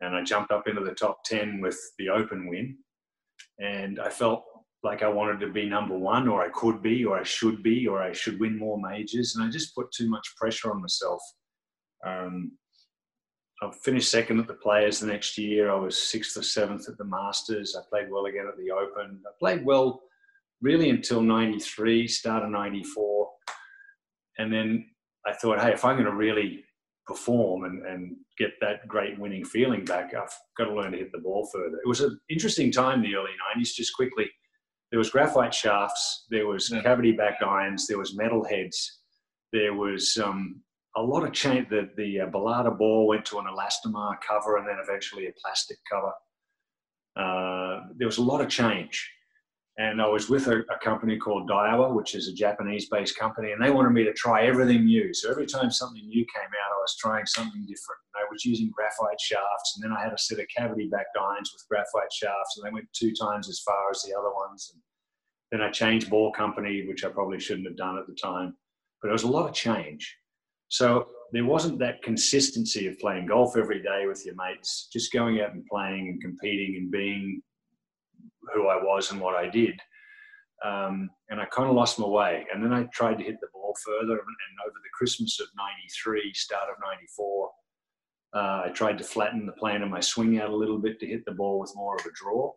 [0.00, 2.76] And I jumped up into the top 10 with the Open win.
[3.58, 4.44] And I felt
[4.82, 7.86] like I wanted to be number one, or I could be, or I should be,
[7.86, 9.34] or I should win more majors.
[9.34, 11.22] And I just put too much pressure on myself.
[12.06, 12.52] Um,
[13.62, 15.70] I finished second at the Players the next year.
[15.70, 17.76] I was sixth or seventh at the Masters.
[17.78, 19.20] I played well again at the Open.
[19.26, 20.02] I played well
[20.60, 23.28] really until 93, start of 94.
[24.38, 24.90] And then
[25.26, 26.64] I thought, hey, if I'm going to really
[27.06, 31.12] perform and, and get that great winning feeling back, I've got to learn to hit
[31.12, 31.76] the ball further.
[31.76, 34.30] It was an interesting time, in the early 90s, just quickly.
[34.90, 36.82] There was graphite shafts, there was Yeah.
[36.82, 39.00] cavity back irons, there was metal heads,
[39.52, 40.62] there was um,
[40.96, 41.68] a lot of change.
[41.68, 45.78] The, the uh, Balata ball went to an elastomer cover and then eventually a plastic
[45.90, 46.12] cover.
[47.16, 49.10] Uh, there was a lot of change.
[49.76, 53.50] And I was with a, a company called Daiwa, which is a Japanese based company,
[53.50, 55.12] and they wanted me to try everything new.
[55.12, 57.98] So every time something new came out, I was trying something different.
[58.14, 61.16] And I was using graphite shafts, and then I had a set of cavity backed
[61.20, 64.70] irons with graphite shafts, and they went two times as far as the other ones.
[64.72, 64.80] And
[65.50, 68.56] then I changed ball company, which I probably shouldn't have done at the time.
[69.02, 70.16] But it was a lot of change.
[70.74, 75.40] So there wasn't that consistency of playing golf every day with your mates, just going
[75.40, 77.40] out and playing and competing and being
[78.52, 79.78] who I was and what I did.
[80.64, 82.44] Um, and I kind of lost my way.
[82.52, 84.14] And then I tried to hit the ball further.
[84.14, 87.50] And, over the Christmas of 93, start of 94,
[88.34, 91.06] uh, I tried to flatten the plane of my swing out a little bit to
[91.06, 92.50] hit the ball with more of a draw.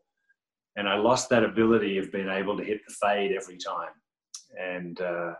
[0.75, 3.93] And I lost that ability of being able to hit the fade every time.
[4.59, 5.33] And uh,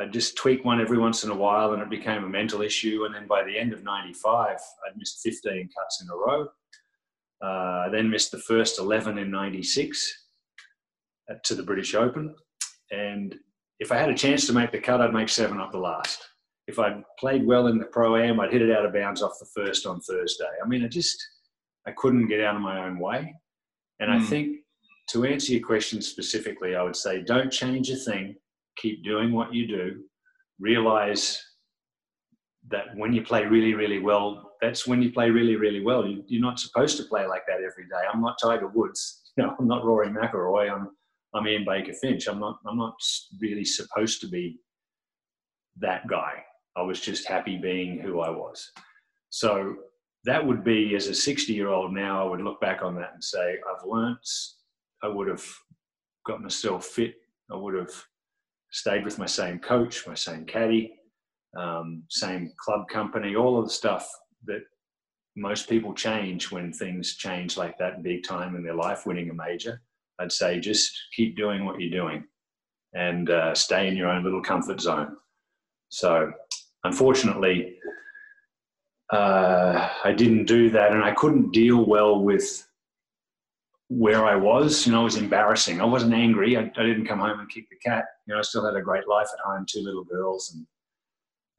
[0.00, 3.04] I'd just tweak one every once in a while and it became a mental issue.
[3.04, 6.48] And then by the end of 95, I'd missed 15 cuts in a row.
[7.42, 10.26] Uh, I then missed the first 11 in 96
[11.44, 12.34] to the British Open.
[12.90, 13.34] And
[13.78, 16.22] if I had a chance to make the cut, I'd make seven up the last.
[16.66, 19.38] If I'd played well in the Pro Am, I'd hit it out of bounds off
[19.38, 20.48] the first on Thursday.
[20.64, 21.22] I mean, I just,
[21.86, 23.34] I couldn't get out of my own way.
[23.98, 24.14] And mm.
[24.14, 24.26] I hmm.
[24.26, 24.56] think
[25.10, 28.36] to answer your question specifically, I would say don't change a thing
[28.80, 30.02] keep doing what you do,
[30.58, 31.42] realize
[32.68, 36.06] that when you play really, really well, that's when you play really, really well.
[36.06, 38.06] You, are not supposed to play like that every day.
[38.12, 39.16] I'm not Tiger Woods.
[39.36, 40.68] You know, I'm not Rory McIlroy.
[40.68, 40.88] I'm
[41.34, 42.26] I'm Ian Baker Finch.
[42.26, 42.96] I'm not I'm not
[43.40, 44.58] really supposed to be
[45.78, 46.42] that guy.
[46.76, 48.72] I was just happy being who I was.
[49.28, 49.76] So
[50.24, 53.12] that would be as a 60 year old now, I would look back on that
[53.14, 54.18] and say, I've learnt,
[55.02, 55.46] I would have
[56.26, 57.14] got myself fit,
[57.50, 57.94] I would have
[58.70, 60.94] stayed with my same coach, my same caddy,
[61.56, 64.08] um, same club company, all of the stuff
[64.44, 64.62] that
[65.36, 69.34] most people change when things change like that big time in their life, winning a
[69.34, 69.80] major.
[70.18, 72.24] I'd say just keep doing what you're doing
[72.94, 75.16] and uh, stay in your own little comfort zone.
[75.88, 76.32] So,
[76.84, 77.76] unfortunately,
[79.12, 82.66] uh, I didn't do that, and I couldn't deal well with
[83.90, 85.80] where I was, you know, it was embarrassing.
[85.80, 86.56] I wasn't angry.
[86.56, 88.04] I, I, didn't come home and kick the cat.
[88.24, 90.64] You know, I still had a great life at home, two little girls, and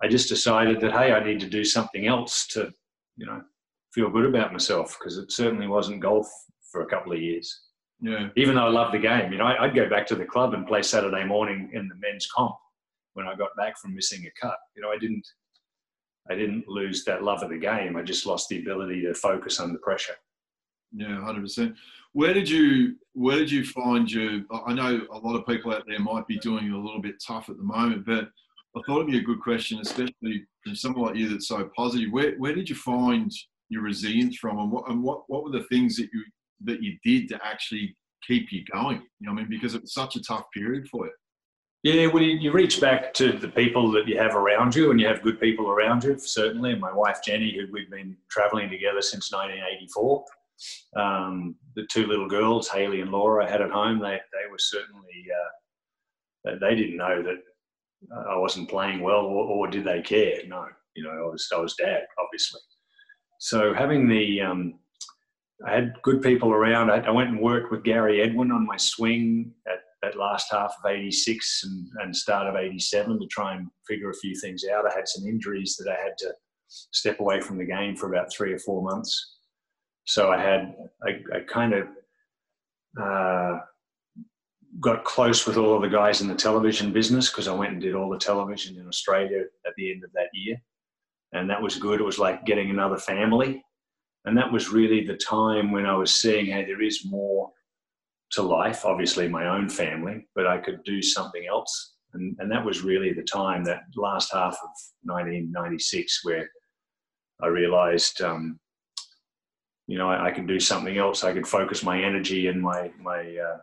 [0.02, 2.72] I just decided that hey, I need to do something else to,
[3.18, 3.42] you know,
[3.94, 6.32] feel good about myself because it certainly wasn't golf
[6.72, 7.64] for a couple of years.
[8.00, 8.30] Yeah.
[8.38, 10.54] Even though I loved the game, you know, I, I'd go back to the club
[10.54, 12.56] and play Saturday morning in the men's comp
[13.14, 14.58] when I got back from missing a cut.
[14.74, 15.28] You know, I didn't,
[16.30, 17.98] I didn't lose that love of the game.
[17.98, 20.16] I just lost the ability to focus under pressure.
[20.94, 21.76] Yeah, hundred percent.
[22.14, 24.42] Where did you Where did you find your?
[24.66, 27.24] I know a lot of people out there might be doing it a little bit
[27.26, 28.30] tough at the moment, but
[28.76, 32.12] I thought it'd be a good question, especially from someone like you that's so positive.
[32.12, 33.32] Where Where did you find
[33.70, 36.24] your resilience from, and what and what what were the things that you
[36.66, 37.96] that you did to actually
[38.28, 39.02] keep you going?
[39.20, 41.14] You know, I mean, because it was such a tough period for you.
[41.84, 45.08] Yeah, well, you reach back to the people that you have around you, and you
[45.08, 46.74] have good people around you, certainly.
[46.74, 50.26] And my wife Jenny, who we've been travelling together since 1984,
[50.96, 55.26] um, the two little girls, Haley and Laura, had at home, they, they were certainly,
[56.46, 57.38] uh, they didn't know that
[58.28, 60.40] I wasn't playing well or, or, did they care?
[60.48, 62.62] No, you know, I was, I was dad, obviously.
[63.40, 64.80] So having the, um,
[65.66, 66.90] I had good people around.
[66.90, 70.74] I, I, went and worked with Gary Edwin on my swing at that last half
[70.84, 74.86] of 86 and, and start of 87 to try and figure a few things out.
[74.90, 76.34] I had some injuries that I had to
[76.68, 79.38] step away from the game for about three or four months.
[80.06, 81.88] So I had, I, I kind of
[83.00, 83.60] uh,
[84.80, 87.82] got close with all of the guys in the television business because I went and
[87.82, 90.62] did all the television in Australia at the end of that year.
[91.34, 92.00] And that was good.
[92.00, 93.64] It was like getting another family.
[94.26, 97.52] And that was really the time when I was seeing, hey, there is more
[98.32, 101.96] to life, obviously my own family, but I could do something else.
[102.14, 104.70] And, and that was really the time, that last half of
[105.04, 106.50] 1996, where
[107.42, 108.60] I realized um,
[109.92, 111.26] you know, I, I can do something else.
[111.26, 113.58] I can focus my energy and my my uh,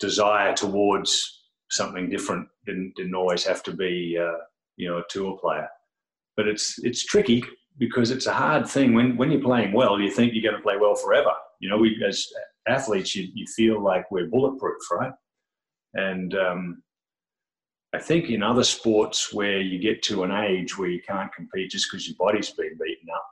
[0.00, 2.48] desire towards something different.
[2.64, 4.38] Didn't didn't always have to be uh,
[4.78, 5.68] you know a tour player,
[6.34, 7.44] but it's it's tricky
[7.76, 10.00] because it's a hard thing when when you're playing well.
[10.00, 11.34] You think you're going to play well forever.
[11.60, 12.26] You know, we as
[12.66, 15.12] athletes, you you feel like we're bulletproof, right?
[15.92, 16.82] And um,
[17.94, 21.70] I think in other sports where you get to an age where you can't compete
[21.70, 23.26] just because your body's been beaten up,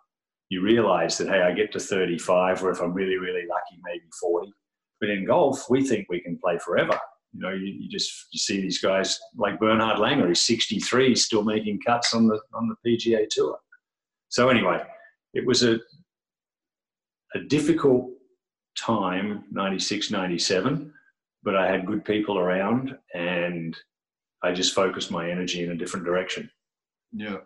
[0.53, 4.05] you realize that, hey, I get to 35, or if I'm really, really lucky, maybe
[4.21, 4.53] 40.
[5.01, 6.99] But in golf, we think we can play forever.
[7.33, 11.43] You know, you, you just you see these guys like Bernhard Langer, he's 63, still
[11.43, 13.59] making cuts on the on the PGA Tour.
[14.29, 14.83] So anyway,
[15.33, 15.79] it was a
[17.35, 18.11] a difficult
[18.79, 20.93] time, 96, 97,
[21.43, 23.75] but I had good people around and
[24.43, 26.51] I just focused my energy in a different direction.
[27.11, 27.39] Yeah,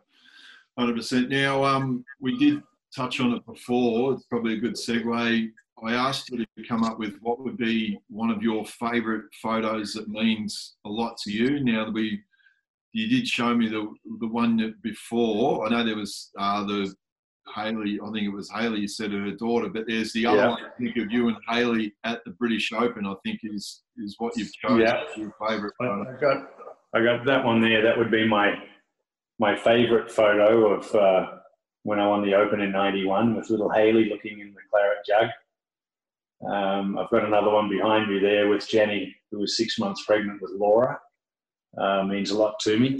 [0.76, 1.28] 100%.
[1.28, 2.62] Now, um, we did
[2.96, 4.14] touch on it before.
[4.14, 5.50] It's probably a good segue.
[5.84, 9.92] I asked you to come up with what would be one of your favourite photos
[9.92, 11.62] that means a lot to you.
[11.62, 12.22] Now we,
[12.92, 15.66] you did show me the the one before.
[15.66, 16.94] I know there was uh, the
[17.54, 18.00] Haley.
[18.02, 18.80] I think it was Haley.
[18.80, 20.48] You said her daughter, but there's the other yeah.
[20.48, 20.64] one.
[20.64, 23.06] I think of you and Haley at the British Open.
[23.06, 25.02] I think is is what you've chosen yeah.
[25.14, 25.74] your favourite.
[25.80, 26.50] I got
[26.94, 27.82] I got that one there.
[27.82, 28.54] That would be my
[29.38, 30.94] my favourite photo of.
[30.94, 31.26] Uh,
[31.86, 35.30] when I won the Open in '91 with little Haley looking in the claret jug.
[36.52, 40.42] Um, I've got another one behind me there with Jenny, who was six months pregnant
[40.42, 40.98] with Laura.
[41.78, 42.98] uh, means a lot to me.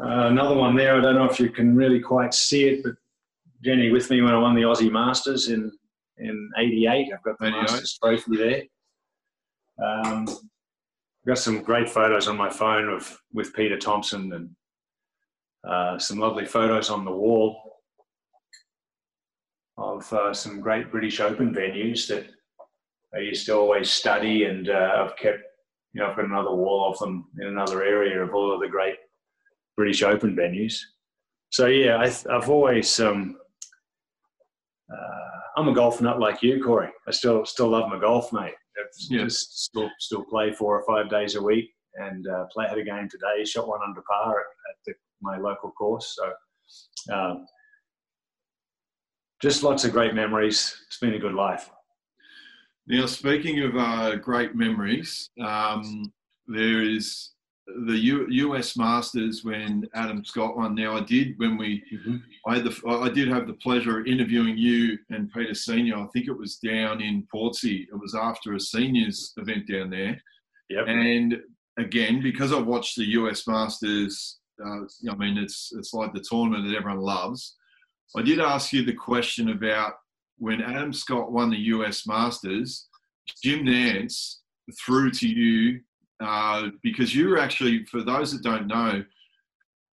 [0.00, 2.94] Uh, another one there, I don't know if you can really quite see it, but
[3.64, 5.70] Jenny with me when I won the Aussie Masters in
[6.18, 7.12] in '88.
[7.14, 7.60] I've got the 88.
[7.60, 8.62] Masters trophy there.
[9.80, 14.50] Um, I've got some great photos on my phone of with Peter Thomson and
[15.64, 17.71] uh, some lovely photos on the wall
[19.78, 22.26] of uh, some great British Open venues that
[23.14, 25.42] I used to always study, and uh, I've kept,
[25.92, 28.68] you know, I've got another wall of them in another area of all of the
[28.68, 28.96] great
[29.76, 30.78] British Open venues.
[31.50, 33.36] So yeah, I, have always um,
[34.90, 36.88] uh, I'm a golf nut like you, Corey.
[37.06, 38.54] I still still love my golf, mate.
[39.10, 39.24] Yeah.
[39.24, 42.84] Just still still play four or five days a week, and uh, play had a
[42.84, 43.44] game today.
[43.44, 46.16] Shot one under par at, at the, my local course.
[46.18, 47.46] So, um,
[49.42, 50.74] just lots of great memories.
[50.86, 51.68] It's been a good life.
[52.86, 56.12] Now, speaking of uh, great memories, um,
[56.46, 57.30] there is
[57.86, 60.74] the U, US Masters when Adam Scott won.
[60.74, 62.16] Now I did when we, mm-hmm.
[62.46, 65.96] I had the, I did have the pleasure of interviewing you and Peter Senior.
[65.96, 67.86] I think it was down in Portsea.
[67.92, 70.20] It was after a seniors event down there.
[70.70, 70.84] Yep.
[70.86, 71.36] And
[71.78, 76.68] again, because I watched the US Masters, uh, I mean it's it's like the tournament
[76.68, 77.56] that everyone loves.
[78.16, 79.94] I did ask you the question about
[80.38, 82.88] when Adam Scott won the US Masters.
[83.42, 84.36] Jim Nantz
[84.84, 85.80] threw to you
[86.22, 89.04] uh, because you were actually, for those that don't know,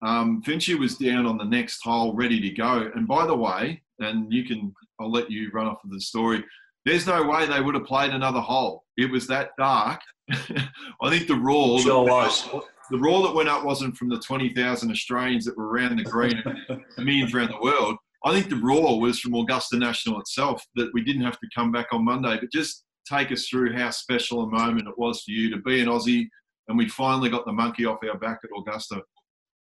[0.01, 2.89] um, Finchy was down on the next hole ready to go.
[2.95, 6.43] And by the way, and you can, I'll let you run off with the story.
[6.85, 8.85] There's no way they would have played another hole.
[8.97, 9.99] It was that dark.
[10.31, 12.47] I think the roar, sure was.
[12.89, 16.41] the roar that went up wasn't from the 20,000 Australians that were around the green
[16.69, 17.97] and millions around the world.
[18.25, 21.71] I think the roar was from Augusta National itself that we didn't have to come
[21.71, 22.37] back on Monday.
[22.39, 25.81] But just take us through how special a moment it was for you to be
[25.81, 26.27] an Aussie
[26.69, 29.01] and we finally got the monkey off our back at Augusta.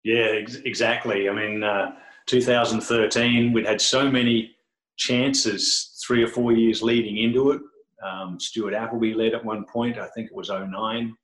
[0.04, 1.28] Yeah, ex- exactly.
[1.28, 4.52] I mean, uh, 2013, we'd had so many
[4.96, 7.60] chances three or four years leading into it.
[8.06, 11.16] Um, Stuart Appleby led at one point, I think it was 09.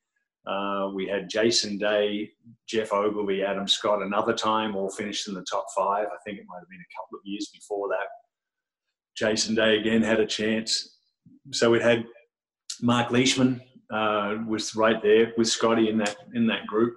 [0.47, 2.31] Uh, we had Jason Day,
[2.67, 6.07] Geoff Ogilvy, Adam Scott another time, all finished in the top five.
[6.07, 8.07] I think it might have been a couple of years before that.
[9.17, 10.97] Jason Day again had a chance
[11.53, 12.05] so we had
[12.81, 13.61] Mark Leishman
[13.93, 16.95] uh, was right there with Scotty in that in that group.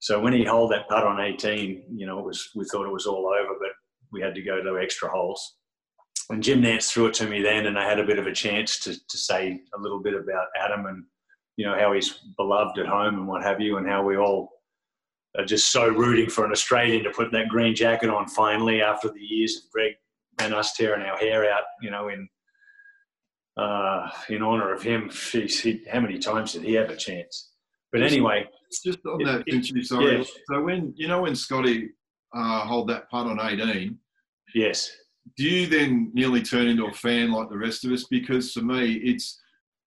[0.00, 2.92] So when he held that putt on 18, you know, it was we thought it
[2.92, 3.70] was all over, but
[4.12, 5.56] we had to go to extra holes.
[6.30, 8.32] And Jim Nantz threw it to me then, and I had a bit of a
[8.32, 11.04] chance to to say a little bit about Adam and
[11.58, 14.48] you know how he's beloved at home and what have you, and how we all
[15.36, 19.08] are just so rooting for an Australian to put that green jacket on finally after
[19.08, 19.94] the years of Greg
[20.38, 22.28] and us tearing our hair out, you know, in
[23.56, 25.10] uh, in honour of him.
[25.32, 27.50] he, how many times did he have a chance?
[27.90, 30.18] But anyway, It's just on that, it, sorry.
[30.18, 30.24] Yeah.
[30.46, 31.90] So when you know when Scotty
[32.36, 33.98] uh, hold that putt on eighteen,
[34.54, 34.88] yes.
[35.36, 38.04] Do you then nearly turn into a fan like the rest of us?
[38.08, 39.40] Because for me, it's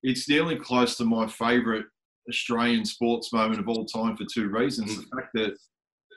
[0.04, 1.86] it's nearly close to my favourite
[2.30, 4.95] Australian sports moment of all time for two reasons.
[4.95, 5.16] The mm.
[5.16, 5.58] fact that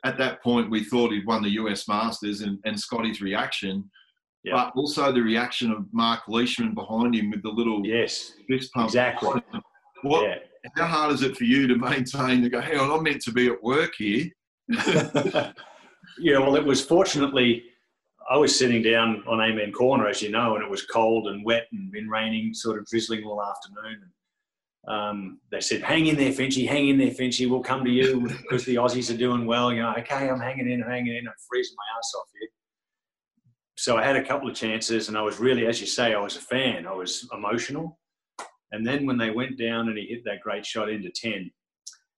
[0.05, 3.91] at that point we thought he'd won the US Masters and, and Scotty's reaction
[4.45, 4.53] yeah.
[4.55, 8.89] but also the reaction of Mark Leishman behind him with the little yes fist pump.
[8.89, 9.41] Exactly.
[10.03, 10.29] What?
[10.29, 10.37] Yeah.
[10.77, 12.61] How hard is it for you to maintain to go?
[12.61, 14.29] Hang on, I'm meant to be at work here.
[16.19, 17.65] yeah, well, it was fortunately
[18.31, 21.45] I was sitting down on Amen Corner, as you know, and it was cold and
[21.45, 24.01] wet and been raining, sort of drizzling all afternoon.
[24.87, 26.69] And um, they said, "Hang in there, Finchy.
[26.69, 27.49] Hang in there, Finchy.
[27.49, 30.71] We'll come to you because the Aussies are doing well." You know, okay, I'm hanging
[30.71, 31.27] in, I'm hanging in.
[31.27, 32.49] I'm freezing my ass off here
[33.77, 36.21] so I had a couple of chances, and I was really, as you say, I
[36.21, 36.87] was a fan.
[36.87, 37.99] I was emotional.
[38.73, 41.51] And then when they went down and he hit that great shot into 10,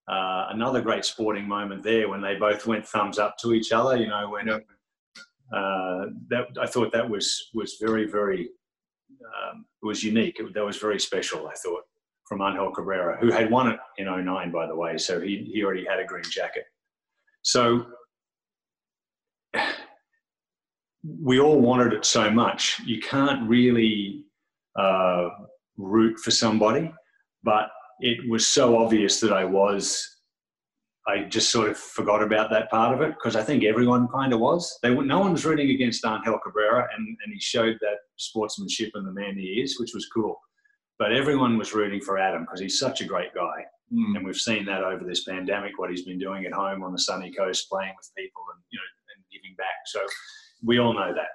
[0.09, 3.97] uh, another great sporting moment there when they both went thumbs up to each other,
[3.97, 4.49] you know, when
[5.53, 8.51] uh, that, I thought that was, was very, very,
[9.23, 10.39] um, was unique.
[10.41, 11.85] It, that was very special, I thought,
[12.27, 14.99] from Angel Cabrera, who had won it in 09, by the way.
[14.99, 16.65] So he, he already had a green jacket.
[17.43, 17.87] So
[21.23, 22.81] we all wanted it so much.
[22.85, 24.25] You can't really
[24.77, 25.29] uh,
[25.77, 26.93] root for somebody,
[27.43, 27.69] but
[28.01, 30.16] it was so obvious that I was.
[31.09, 34.33] I just sort of forgot about that part of it because I think everyone kind
[34.33, 34.79] of was.
[34.83, 39.07] They no one was rooting against Angel Cabrera, and, and he showed that sportsmanship and
[39.07, 40.41] the man he is, which was cool.
[40.99, 43.65] But everyone was rooting for Adam because he's such a great guy.
[43.93, 44.17] Mm.
[44.17, 46.99] And we've seen that over this pandemic, what he's been doing at home on the
[46.99, 49.87] sunny coast, playing with people and you know and giving back.
[49.87, 50.01] So
[50.65, 51.29] we all know that.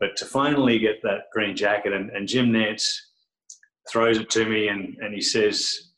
[0.00, 2.84] But to finally get that green jacket, and, and Jim Nantz
[3.90, 5.92] throws it to me and, and he says,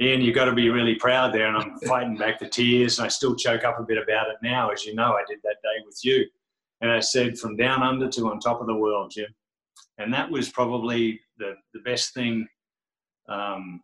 [0.00, 1.46] Ian, you've got to be really proud there.
[1.46, 2.98] And I'm fighting back the tears.
[2.98, 5.40] And I still choke up a bit about it now, as you know, I did
[5.44, 6.24] that day with you.
[6.80, 9.28] And I said, from down under to on top of the world, Jim.
[9.98, 12.48] And that was probably the, the best thing.
[13.28, 13.82] Um,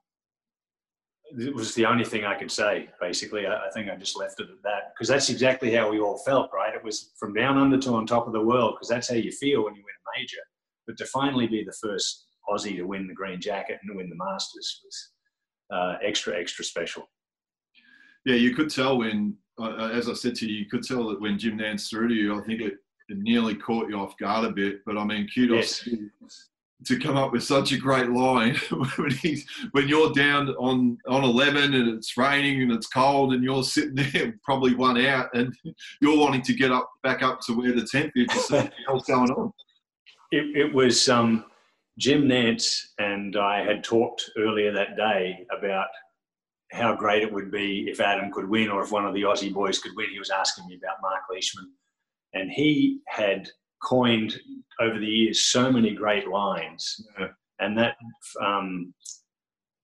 [1.39, 3.47] it was the only thing I could say, basically.
[3.47, 6.19] I, I think I just left it at that because that's exactly how we all
[6.19, 6.75] felt, right?
[6.75, 9.33] It was from down under to on top of the world because that's how you
[9.33, 10.39] feel when you win a major.
[10.87, 14.17] But to finally be the first Aussie to win the green jacket and win the
[14.17, 15.11] Masters was
[15.71, 17.09] uh, extra, extra special.
[18.25, 21.21] Yeah, you could tell when, uh, as I said to you, you could tell that
[21.21, 22.75] when Jim Nantz threw to you, I think it,
[23.09, 24.81] it nearly caught you off guard a bit.
[24.85, 26.49] But I mean, kudos yes.
[26.87, 28.57] to, come up with such a great line
[28.97, 33.45] when he's when you're down on on 11 and it's raining and it's cold and
[33.45, 35.55] you're sitting there probably one out and
[36.01, 38.73] you're wanting to get up back up to where the 10th is to see what
[38.89, 39.53] else going on.
[40.33, 41.09] It, it was.
[41.09, 41.45] Um,
[41.99, 45.89] Jim Nantz and I had talked earlier that day about
[46.73, 49.53] how great it would be if Adam could win or if one of the Aussie
[49.53, 50.11] boys could win.
[50.11, 51.71] He was asking me about Mark Leishman.
[52.35, 53.49] And he had
[53.83, 54.39] coined
[54.81, 57.01] over the years so many great lines.
[57.19, 57.29] Yeah.
[57.61, 57.97] And that
[58.45, 58.93] um,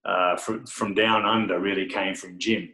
[0.04, 2.68] uh, from, from down under really came from Jim.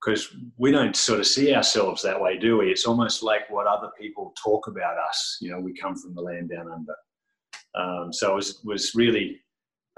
[0.00, 2.70] Because we don't sort of see ourselves that way, do we?
[2.70, 5.38] It's almost like what other people talk about us.
[5.40, 6.94] You know, we come from the land down under.
[7.74, 9.40] Um, so it was, was really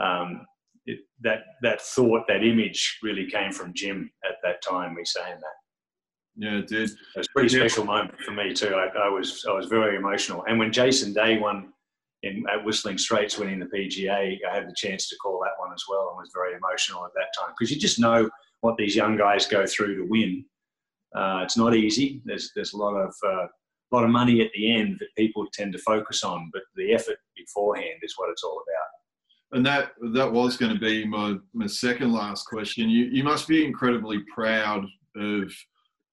[0.00, 0.46] um,
[0.86, 4.94] it, that that thought, that image, really came from Jim at that time.
[4.94, 5.60] Me saying that.
[6.36, 6.90] Yeah, it did.
[6.90, 7.62] It was a pretty yeah.
[7.62, 8.74] special moment for me too.
[8.74, 10.44] I, I, was I was very emotional.
[10.48, 11.72] And when Jason Day won
[12.22, 15.72] in at Whistling Straits, winning the PGA, I had the chance to call that one
[15.74, 18.28] as well, and was very emotional at that time because you just know
[18.60, 20.44] what these young guys go through to win.
[21.14, 22.22] Uh, it's not easy.
[22.24, 23.46] There's there's a lot of uh,
[23.90, 26.92] a lot of money at the end that people tend to focus on, but the
[26.92, 29.56] effort beforehand is what it's all about.
[29.56, 32.88] And that that was going to be my, my second last question.
[32.88, 34.84] You you must be incredibly proud
[35.16, 35.52] of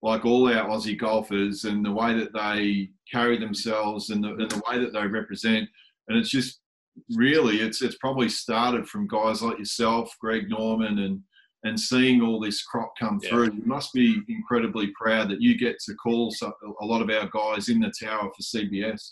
[0.01, 4.49] like all our Aussie golfers and the way that they carry themselves and the, and
[4.49, 5.67] the way that they represent.
[6.07, 6.59] And it's just
[7.15, 11.21] really it's it's probably started from guys like yourself, Greg Norman, and
[11.63, 13.29] and seeing all this crop come yeah.
[13.29, 16.33] through, you must be incredibly proud that you get to call
[16.81, 19.11] a lot of our guys in the tower for CBS.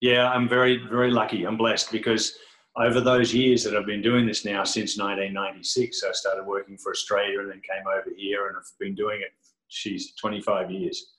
[0.00, 1.44] Yeah, I'm very, very lucky.
[1.44, 2.36] I'm blessed because
[2.76, 6.92] over those years that I've been doing this now since 1996, I started working for
[6.92, 9.30] Australia and then came over here and I've been doing it,
[9.68, 11.14] she's 25 years.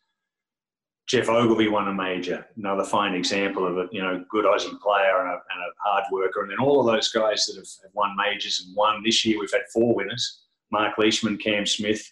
[1.07, 5.19] Geoff Ogilvy won a major, another fine example of a you know good Aussie player
[5.19, 7.91] and a, and a hard worker, and then all of those guys that have, have
[7.93, 9.39] won majors and won this year.
[9.39, 10.44] We've had four winners.
[10.71, 12.11] Mark Leishman, Cam Smith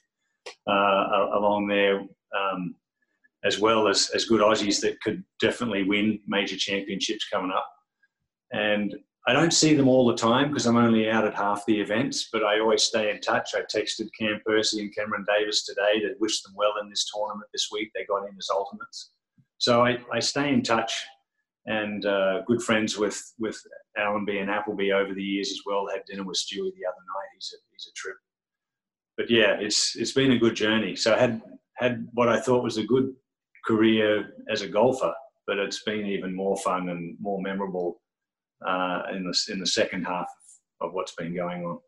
[0.68, 2.76] uh, along there, um,
[3.43, 7.68] as well as, as good Aussies that could definitely win major championships coming up.
[8.51, 8.95] And
[9.28, 12.30] I don't see them all the time because I'm only out at half the events,
[12.32, 13.51] but I always stay in touch.
[13.56, 17.49] I texted Cam Percy and Cameron Davis today to wish them well in this tournament
[17.54, 17.91] this week.
[17.93, 19.12] They got in as ultimates.
[19.60, 20.93] So I, I stay in touch
[21.66, 23.58] and uh, good friends with, with
[23.97, 25.88] Allenby and Appleby over the years as well.
[25.88, 27.30] Had dinner with Stewie the other night.
[27.36, 28.18] He's a, he's a trip
[29.18, 30.95] but yeah, it's it's been a good journey.
[30.95, 31.41] So I had
[31.76, 33.14] had what I thought was a good
[33.66, 35.14] career as a golfer,
[35.47, 38.01] but it's been even more fun and more memorable
[38.66, 40.28] uh, in the in the second half
[40.82, 41.80] of what's been going on.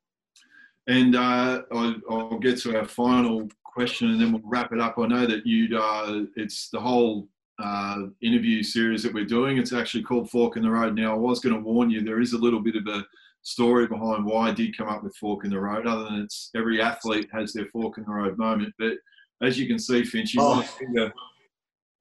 [0.88, 5.00] And uh, I'll, I'll, get to our final question, and then we'll wrap it up.
[5.00, 7.28] I know that you uh, it's the whole
[7.60, 9.58] uh, interview series that we're doing.
[9.58, 10.96] It's actually called Fork in the Road.
[10.96, 13.06] Now, I was going to warn you, there is a little bit of a
[13.46, 16.50] story behind why I did come up with Fork in the Road, other than it's
[16.56, 18.74] every athlete has their Fork in the Road moment.
[18.78, 18.94] But
[19.42, 20.66] as you can see, Finch, oh.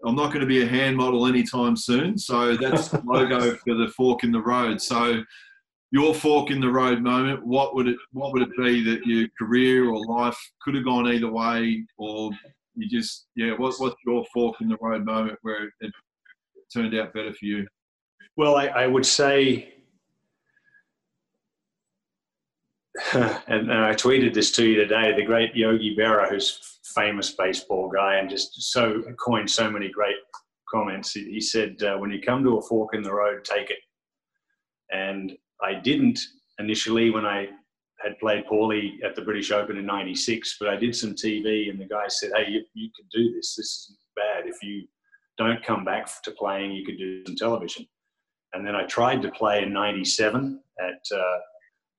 [0.06, 2.18] I'm not going to be a hand model anytime soon.
[2.18, 4.80] So that's the logo for the Fork in the Road.
[4.80, 5.22] So
[5.94, 9.28] your fork in the road moment, what would it what would it be that your
[9.38, 12.32] career or life could have gone either way, or
[12.74, 15.92] you just yeah, what, what's your fork in the road moment where it
[16.72, 17.64] turned out better for you?
[18.36, 19.73] Well, I, I would say
[23.46, 25.14] and, and, I tweeted this to you today.
[25.14, 30.16] The great Yogi Berra, who's famous baseball guy and just so coined so many great
[30.68, 31.12] comments.
[31.12, 33.78] He, he said, uh, "When you come to a fork in the road, take it."
[34.92, 36.18] And I didn't
[36.58, 37.48] initially when I
[38.02, 41.80] had played poorly at the British Open in '96, but I did some TV, and
[41.80, 43.54] the guy said, "Hey, you, you can do this.
[43.54, 44.48] This isn't bad.
[44.48, 44.88] If you
[45.38, 47.86] don't come back to playing, you could do some television."
[48.54, 51.38] And then I tried to play in '97 at uh,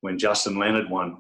[0.06, 1.18] when Justin Leonard won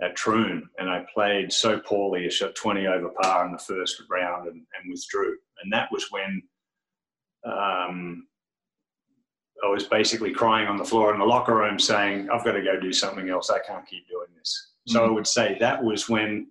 [0.00, 2.24] at Troon, and I played so poorly.
[2.24, 5.36] I shot 20 over par in the first round and, and withdrew.
[5.62, 6.42] And that was when
[7.44, 8.26] um,
[9.62, 12.62] I was basically crying on the floor in the locker room saying, I've got to
[12.62, 13.50] go do something else.
[13.50, 14.70] I can't keep doing this.
[14.88, 14.96] Mm-hmm.
[14.96, 16.46] So I would say that was when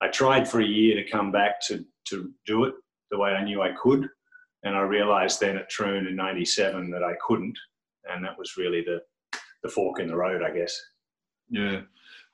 [0.00, 2.74] I tried for a year to come back to, to do it
[3.10, 4.08] the way I knew I could.
[4.62, 7.58] And I realized then at Troon in 97 that I couldn't.
[8.10, 9.02] And that was really the,
[9.62, 10.80] the fork in the road, I guess.
[11.54, 11.80] Yeah.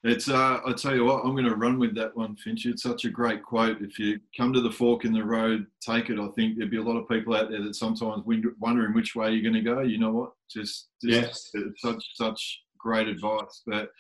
[0.02, 2.64] It's, uh, I tell you what, I'm going to run with that one, Finch.
[2.64, 3.82] It's such a great quote.
[3.82, 6.18] If you come to the fork in the road, take it.
[6.18, 9.32] I think there'd be a lot of people out there that sometimes wondering which way
[9.32, 9.80] you're going to go.
[9.80, 10.32] You know what?
[10.50, 11.74] Just, just yes.
[11.76, 13.60] such, such great advice.
[13.66, 13.90] But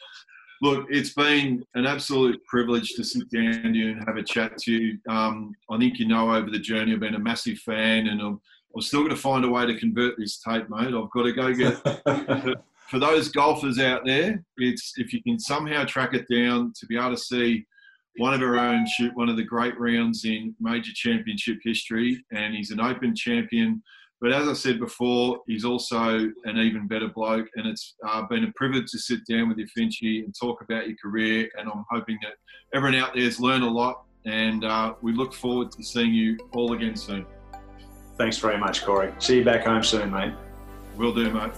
[0.62, 4.56] look, it's been an absolute privilege to sit down with you and have a chat
[4.58, 4.98] to you.
[5.06, 8.40] Um, I think you know over the journey, I've been a massive fan, and I'm,
[8.74, 10.94] I'm still going to find a way to convert this tape, mate.
[10.94, 12.56] I've got to go get
[12.90, 16.96] for those golfers out there, it's if you can somehow track it down to be
[16.96, 17.64] able to see
[18.16, 22.54] one of our own shoot one of the great rounds in major championship history, and
[22.54, 23.80] he's an Open champion.
[24.20, 28.44] But as I said before, he's also an even better bloke, and it's uh, been
[28.44, 31.48] a privilege to sit down with you, Finchy, and talk about your career.
[31.56, 32.32] And I'm hoping that
[32.74, 36.36] everyone out there has learned a lot, and uh, we look forward to seeing you
[36.52, 37.24] all again soon.
[38.18, 39.14] Thanks very much, Corey.
[39.20, 40.34] See you back home soon, mate.
[40.96, 41.52] Will do, mate.